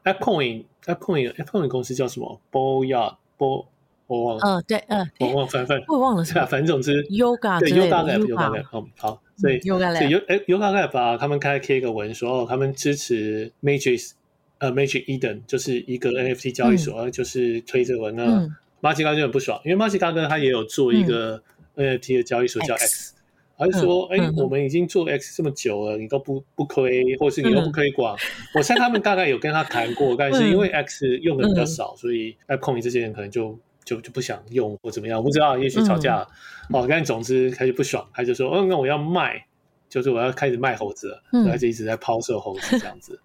[0.05, 3.66] ApeCoin，ApeCoin，ApeCoin 公司叫什么？Boyard Bo
[4.07, 4.41] 我忘了。
[4.43, 6.45] 嗯，对，嗯，我忘反反，我忘了是吧？
[6.45, 9.22] 反正总之，Yoga 对 Yoga Yoga 好好。
[9.43, 14.11] 所以，所以哎 Yuga Lab 啊，他们开贴一个文说，哦，他们支持 Magic
[14.59, 18.47] 呃 Magic Eden，就是一个 NFT 交易所，就是推这个文呢。
[18.79, 21.43] 麻吉大哥就很不爽，因为马吉大哥他也有做一个
[21.75, 23.13] NFT 的交易所叫 X，
[23.57, 28.17] 他就说，哎，我们已经做 X 这么久了，你都不不亏，或是你都不推广。
[28.55, 33.59] 我猜他们大概有跟他谈过，但是因为 X 用的比较少，所以 ApeCoin 这些人可能就。
[33.85, 36.21] 就就不想用或怎么样，我不知道，也许吵架。
[36.21, 36.27] 嗯、
[36.72, 39.45] 哦，但总之他就不爽，他就说：“嗯，那我要卖，
[39.89, 41.24] 就是我要开始卖猴子了。
[41.34, 43.20] 嗯”他就一直在抛售猴子这样子。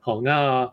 [0.00, 0.70] 好，那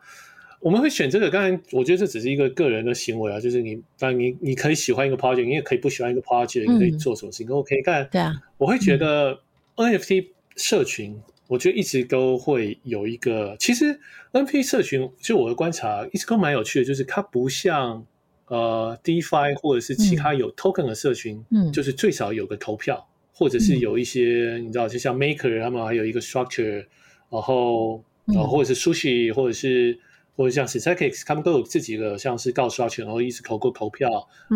[0.60, 7.82] 我们会选这个，当然，我觉得这只是一个个人的行为啊，就是你，当然你你可以喜欢一个 project，你也可以不喜欢一个 project，、嗯、你可以做什么事情都 OK。
[7.84, 9.40] 但对啊，我会觉得
[9.78, 14.00] NFT 社群，嗯、我觉得一直都会有一个，其实
[14.34, 18.06] NFT 社群，就我的观察，一直都蛮有趣的，就是它不像。
[18.52, 26.86] 呃，DeFi 或者是其他有 token 的社群，嗯，就是最少有个投票，嗯、或者是有一些、嗯、你知道，就像 Maker 他们还有一个 structure，
[27.30, 29.98] 然后，然后或者是 Sushi，或者是
[30.36, 34.10] 或者像 Synthetix 他们都有自己的像是告 structure，然后一直投过投票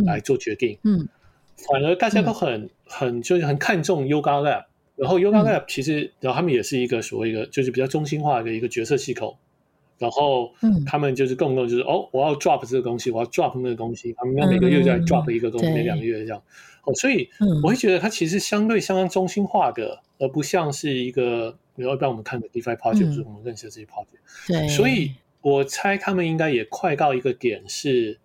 [0.05, 1.07] 来做决定，嗯，
[1.55, 4.65] 反而大家都很、嗯、很就是很看重 Yoga Lab，
[4.97, 9.37] 然后 Yoga Lab 其实、嗯、然后他们也是一个所谓一个就是比较中心化的一个决策系统。
[9.97, 10.53] 然后，
[10.85, 16.41] 他们就是共同就是、嗯、哦，我要 drop 这个东西，我要 drop 那个东西，他们要每个月就在 drop 一个东西，嗯、每两个月这样。
[16.83, 17.29] 哦，所以
[17.63, 24.47] 我会觉得它其实相对相当中心化的，而不像是一个，比如说我们看的 DeFi project，、嗯、就是我们认识的这些 project。
[24.47, 24.67] 对。
[24.67, 28.19] 所以我猜他们应该也快到一个点，是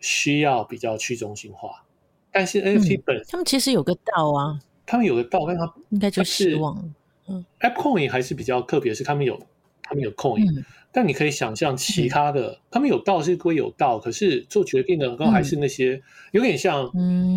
[0.00, 1.84] 需要比较去中心化。
[2.32, 6.92] 但是 NFT 本、嗯、他们其实有个道啊，他们有个道，但他应该就是失望。
[7.28, 9.38] 嗯，App Coin 还是比较特别，是他们有
[9.82, 10.64] 他们有 coin。
[10.90, 16.82] 嗯但你可以想象，其他的、嗯、他们有道是归有道，可是做决定的都还是那些、嗯、有点像，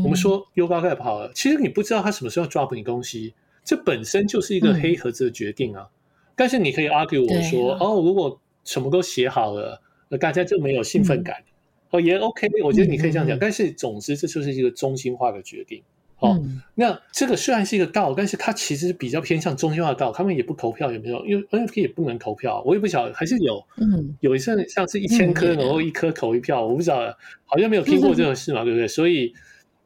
[0.04, 5.84] 我们说 Yuga Labs 好了，其实你不知道他什么时候 drop 你东西，这本身就是一个黑盒子的决定啊。
[5.84, 5.94] 嗯、
[6.36, 9.80] 但是你可以 argue 我说，哦，如果什么都写好了，
[10.10, 11.46] 那大家就没有兴奋感，嗯、
[11.92, 13.38] 哦也 OK，我觉得你可以这样讲。
[13.38, 15.84] 嗯、但是总之，这就是一个中心化的决定。
[16.24, 16.42] 哦，
[16.76, 20.10] 那这个虽然是一个道，但是它其实比较偏向中心化的道。
[20.12, 21.26] 他们也不投票，有没有？
[21.26, 23.62] 因为 NFT 也不能投票，我也不晓得，还是有。
[23.76, 27.14] 嗯，有一次像是一千颗，然后一颗投一票，我不知道，
[27.44, 28.88] 好像没有听过这种事嘛，对不对？
[28.88, 29.34] 所以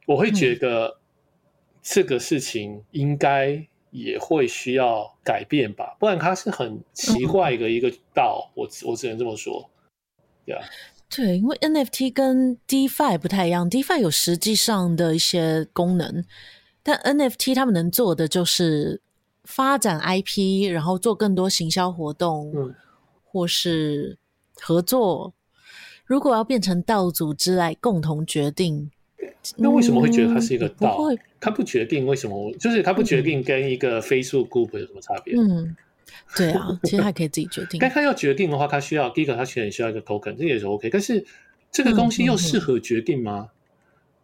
[0.06, 0.98] 我会觉得
[1.82, 8.52] 这个事情应该也会需要改变吧，不然它是很奇怪的一个道。
[8.54, 9.68] 我我只能这么说，
[10.46, 10.62] 对啊。
[11.10, 16.22] 对，因为 NFT 跟 DeFi 不太一样，DeFi 有实际上的一些功能，
[16.82, 19.00] 但 NFT 他们能做的就是
[19.44, 22.74] 发展 IP，然后做更多行销活动，嗯、
[23.24, 24.18] 或是
[24.60, 25.32] 合作。
[26.04, 28.90] 如果要变成道组织来共同决定，
[29.56, 30.98] 那为什么会觉得它是一个道？
[31.40, 32.52] 他、嗯、不，不决定为什么？
[32.58, 35.34] 就是他不决定跟一个 Facebook Group 有什么差别？
[35.36, 35.74] 嗯。
[36.36, 37.78] 对啊，其实他可以自己决定。
[37.82, 40.90] 但他要决定的话，他需要第一个，他需要一个 token，这也是 OK。
[40.90, 41.24] 但是
[41.72, 43.40] 这个东西又适合决定吗？
[43.40, 43.54] 嗯嗯嗯、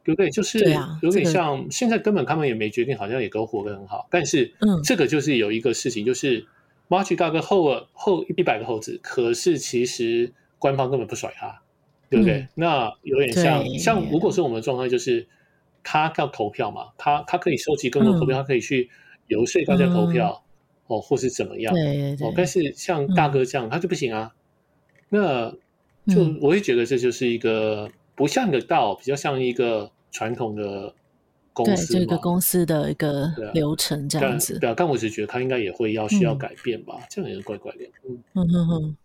[0.05, 0.31] 对不对？
[0.31, 0.59] 就是
[1.01, 4.07] 有点像、啊、现在根本他们也没决定，好像也都活得很好。
[4.11, 4.53] 但是
[4.85, 6.47] 这个就是有一个事情，就是
[6.91, 11.63] March 大哥后了后一百个猴子，可是其实官方根本不甩他，
[12.11, 12.41] 对不对？
[12.41, 15.27] 嗯、那有点像像如果是我们的状态，就是
[15.83, 18.91] 他要投票嘛，他他可以收集更多投票，嗯、他可以去
[19.29, 20.44] 游说大家投票。
[20.89, 21.73] 嗯哦，或是怎么样？
[21.75, 22.29] 对对对。
[22.29, 24.33] 哦，但是像大哥这样，嗯、他就不行啊。
[25.09, 25.51] 那
[26.07, 30.93] 就我会觉得这就是一个不像一个道，比较像一个传统的
[31.53, 34.59] 公司，对，这个公司的一个流程这样子。
[34.59, 37.85] 对啊，但我是觉得他应该也会要需要改变吧，嗯、这样也是怪怪的。
[38.09, 38.97] 嗯嗯哼哼。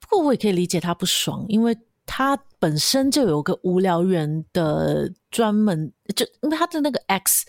[0.00, 7.46] 不过我也可以理解他不爽，因为他本身就有个无聊人的专门，就因为他的那个 X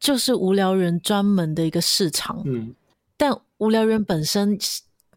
[0.00, 2.42] 就是无聊人专门的一个市场。
[2.46, 2.74] 嗯。
[3.16, 4.58] 但无聊人本身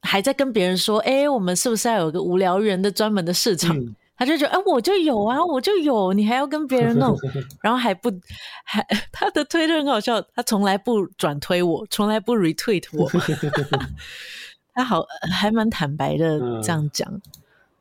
[0.01, 7.17] 还在跟别人说：“哎、欸，我们是不是要有个无聊人的专门的市场？”嗯、他就觉得：“哎、欸，我就有啊，我就有，你还要跟别人弄，
[7.63, 8.11] 然后还不
[8.63, 13.09] 还他的推特很好笑，他从来不转推我，从来不 retweet 我，
[14.75, 17.21] 他好还蛮坦白的这样讲。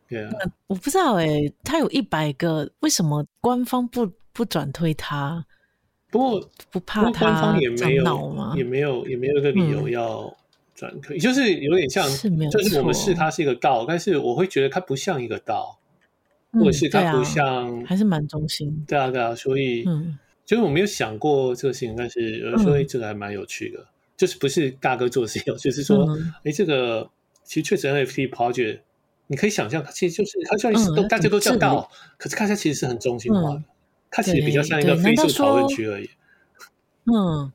[0.08, 5.44] 对啊、嗯，我不知道哎、欸，他有一百个，为什么官方不不转推他？”
[6.14, 10.32] 不过不怕他官方也没有也没有也没有一个理由要
[10.72, 12.08] 转推，就是有点像，
[12.48, 15.76] 就是我们视它是一个道，但是我会觉得它不像一个道，
[16.52, 18.84] 或者是它不像，还是蛮中心。
[18.86, 20.16] 对啊，对啊，所以嗯。
[20.46, 23.82] 就是我没有想过这个事情，但是有人说这个还蛮有趣的，
[24.14, 26.06] 就是不是大哥做的事情， 就是说，
[26.44, 27.10] 哎，这个
[27.44, 28.80] 其实确实 NFT project，
[29.26, 33.62] 你可以想象，它其实就是它虽然都大家都叫道，可是看起来其实是很中心化的。
[34.16, 36.08] 它其实比较像一个非洲讨论区而已。
[37.06, 37.52] 嗯，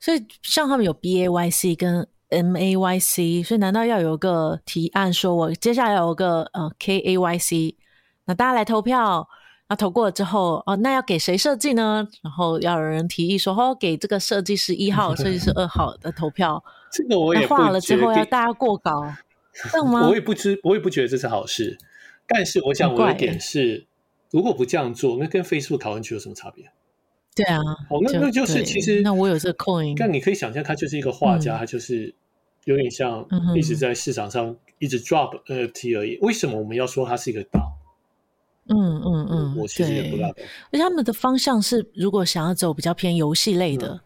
[0.00, 7.76] 所以像他们有 B A Y C 跟 M A Y C，所以难道要有个提案说，我接下来有个呃 K A Y C，
[8.24, 9.28] 那大家来投票，
[9.68, 12.08] 那投过了之后，哦，那要给谁设计呢？
[12.22, 16.64] 然后要有人提议说，哦，给这个设计师一号、设计师二号的投票。
[16.90, 19.12] 这个我也画了之后要大家过稿，
[19.70, 20.08] 这样吗？
[20.08, 21.76] 我也不知，我也不觉得这是好事。
[22.26, 23.87] 但是我想我的点是。
[24.30, 26.70] 如果不这样做，那跟 Facebook 讨论区有什么差别？
[27.34, 32.12] 对啊，哦，那那就是其实，那我有这个 coin，但你可以想象，他就是一个画家，他就是
[32.64, 33.24] 有点像
[33.54, 36.18] 一直在市场上一直 drop NFT 而已。
[36.20, 37.78] 为什么我们要说它是一个岛？
[38.66, 40.28] 嗯嗯嗯，我其实也不知道。
[40.28, 44.00] 而且他们的方向是，如果想要走比较偏游戏类的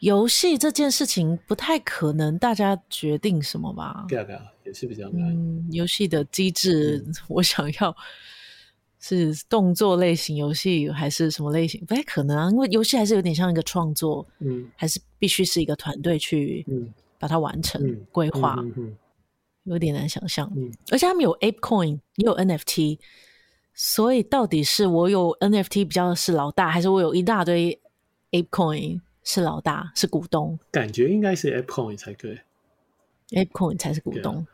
[0.00, 4.04] 游戏，这件事情不太可能大家决定什么吧？
[4.06, 5.30] 对啊对啊，也是比较难。
[5.34, 7.96] 嗯，游戏的机制， 我想要。
[9.08, 11.80] 是动作类型游戏还是什么类型？
[11.86, 16.66] 不太可能啊，因为游戏还是有点像一个创作，嗯，还是必须是一个团队去
[17.16, 17.80] 把它完成
[18.10, 18.96] 规划，嗯嗯嗯、
[19.62, 20.50] 有点难想象。
[20.56, 22.98] 嗯、而且他们有 Ape Coin，也有 NFT，
[23.74, 27.80] 所以到底是我有 NFT 比较是老大，还是我有一大堆
[28.32, 30.58] ApeCoin 是老大，是股东？
[30.72, 32.40] 感觉应该是 ApeCoin 才对
[33.30, 34.44] ，ApeCoin 才是股东。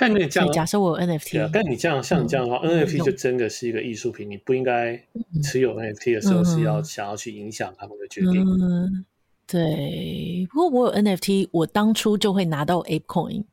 [0.00, 4.98] 但你这样，假设我有 NFT，但你这样像你这样的话、嗯、NFT 就真的是一个艺术品，嗯、你不应该
[5.42, 8.42] 持有 NFT 的时候是要想要去影响他们的决定。
[8.42, 9.04] 嗯，
[9.46, 10.48] 对。
[10.50, 13.44] 不过我有 NFT，我当初就会拿到 ApeCoin，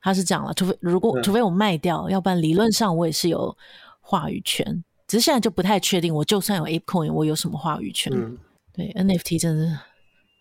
[0.00, 3.54] 他是这样了，除非如果除非我卖掉，嗯、要不然理论上我也是有
[4.00, 4.82] 话语权。
[5.06, 8.10] 只是现在就不太确定，我就算有 ApeCoin，我有什么话语权？
[8.14, 8.38] 嗯、
[8.72, 9.78] 对 NFT 真的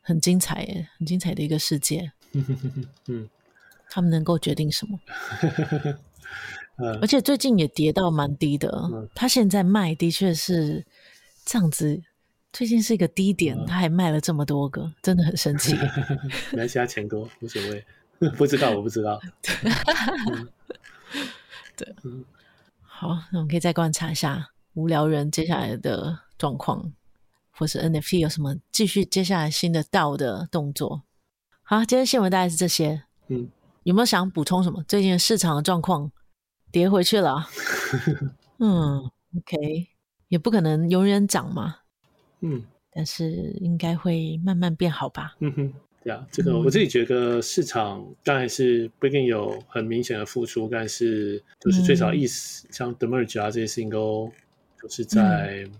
[0.01, 2.09] 很精彩耶，很精彩的一个世界。
[3.09, 3.27] 嗯。
[3.89, 4.99] 他们能够决定什么？
[7.01, 9.09] 而且最近也跌到蛮低的。
[9.13, 10.85] 他现在卖的确是
[11.43, 12.01] 这样子，
[12.53, 15.75] 最近是一个低点，他还卖了这么多个，真的很神奇。
[16.55, 17.83] 没其他，钱多无所谓。
[18.37, 19.19] 不知道，我不知道。
[21.75, 21.95] 对，
[22.81, 26.93] 好，那我们可以再观察一下无聊人接下来的状况，
[27.51, 31.03] 或是 NFT 有什么继续接下来新的 DAO 的动作。
[31.63, 33.03] 好，今天新闻大概是这些。
[33.27, 33.49] 嗯。
[33.89, 34.83] 有没有想补充什么？
[34.87, 36.11] 最近市场的状况
[36.71, 37.49] 跌回去了。
[38.61, 38.99] 嗯
[39.35, 39.87] ，OK，
[40.27, 41.77] 也不可能永远涨嘛。
[42.41, 45.35] 嗯，但是应该会慢慢变好吧。
[45.39, 45.73] 嗯哼，
[46.03, 54.31] 对啊，这个我自己觉得市场当然是不一定有很明显的复苏，但是就是最少意思，嗯、像 The Merge 啊这些事情都
[54.79, 55.71] 就是在、嗯、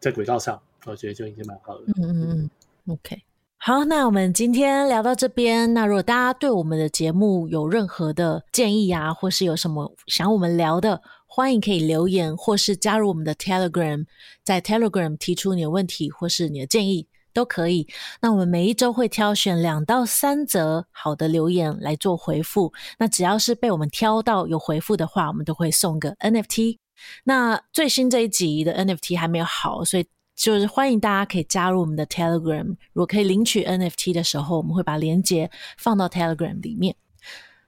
[0.00, 1.84] 在轨道上，我觉得就已经蛮好的。
[1.94, 2.50] 嗯嗯嗯
[2.88, 3.22] ，OK。
[3.64, 5.72] 好，那我们今天聊到这边。
[5.72, 14.04] 那如果大家对我们的节目有任何的建议啊，或是有什么想我们聊的，欢迎可以留言，或是加入我们的 Telegram，
[14.42, 17.86] 在 Telegram 提出你的问题或是你的建议都可以。
[18.20, 22.72] 那我们每一周会挑选两到三则好的留言来做回复。
[22.98, 26.78] 那只要是被我们挑到有回复的话，我们都会送个 NFT。
[27.22, 30.04] 那最新这一集的 NFT 还没有好，所以。
[30.42, 36.96] 就是欢迎大家可以加入我们的 Telegram，如果可以领取 NFT 的时候，我们会把链接放到 Telegram 里面。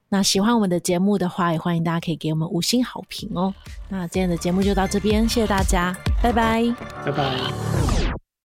[0.09, 3.55] 那喜欢我们的节目的话，也欢迎大家可以给我们五星好评哦。
[3.89, 6.65] 那今天的节目就到这边，谢谢大家，拜拜，
[7.07, 8.04] 拜拜。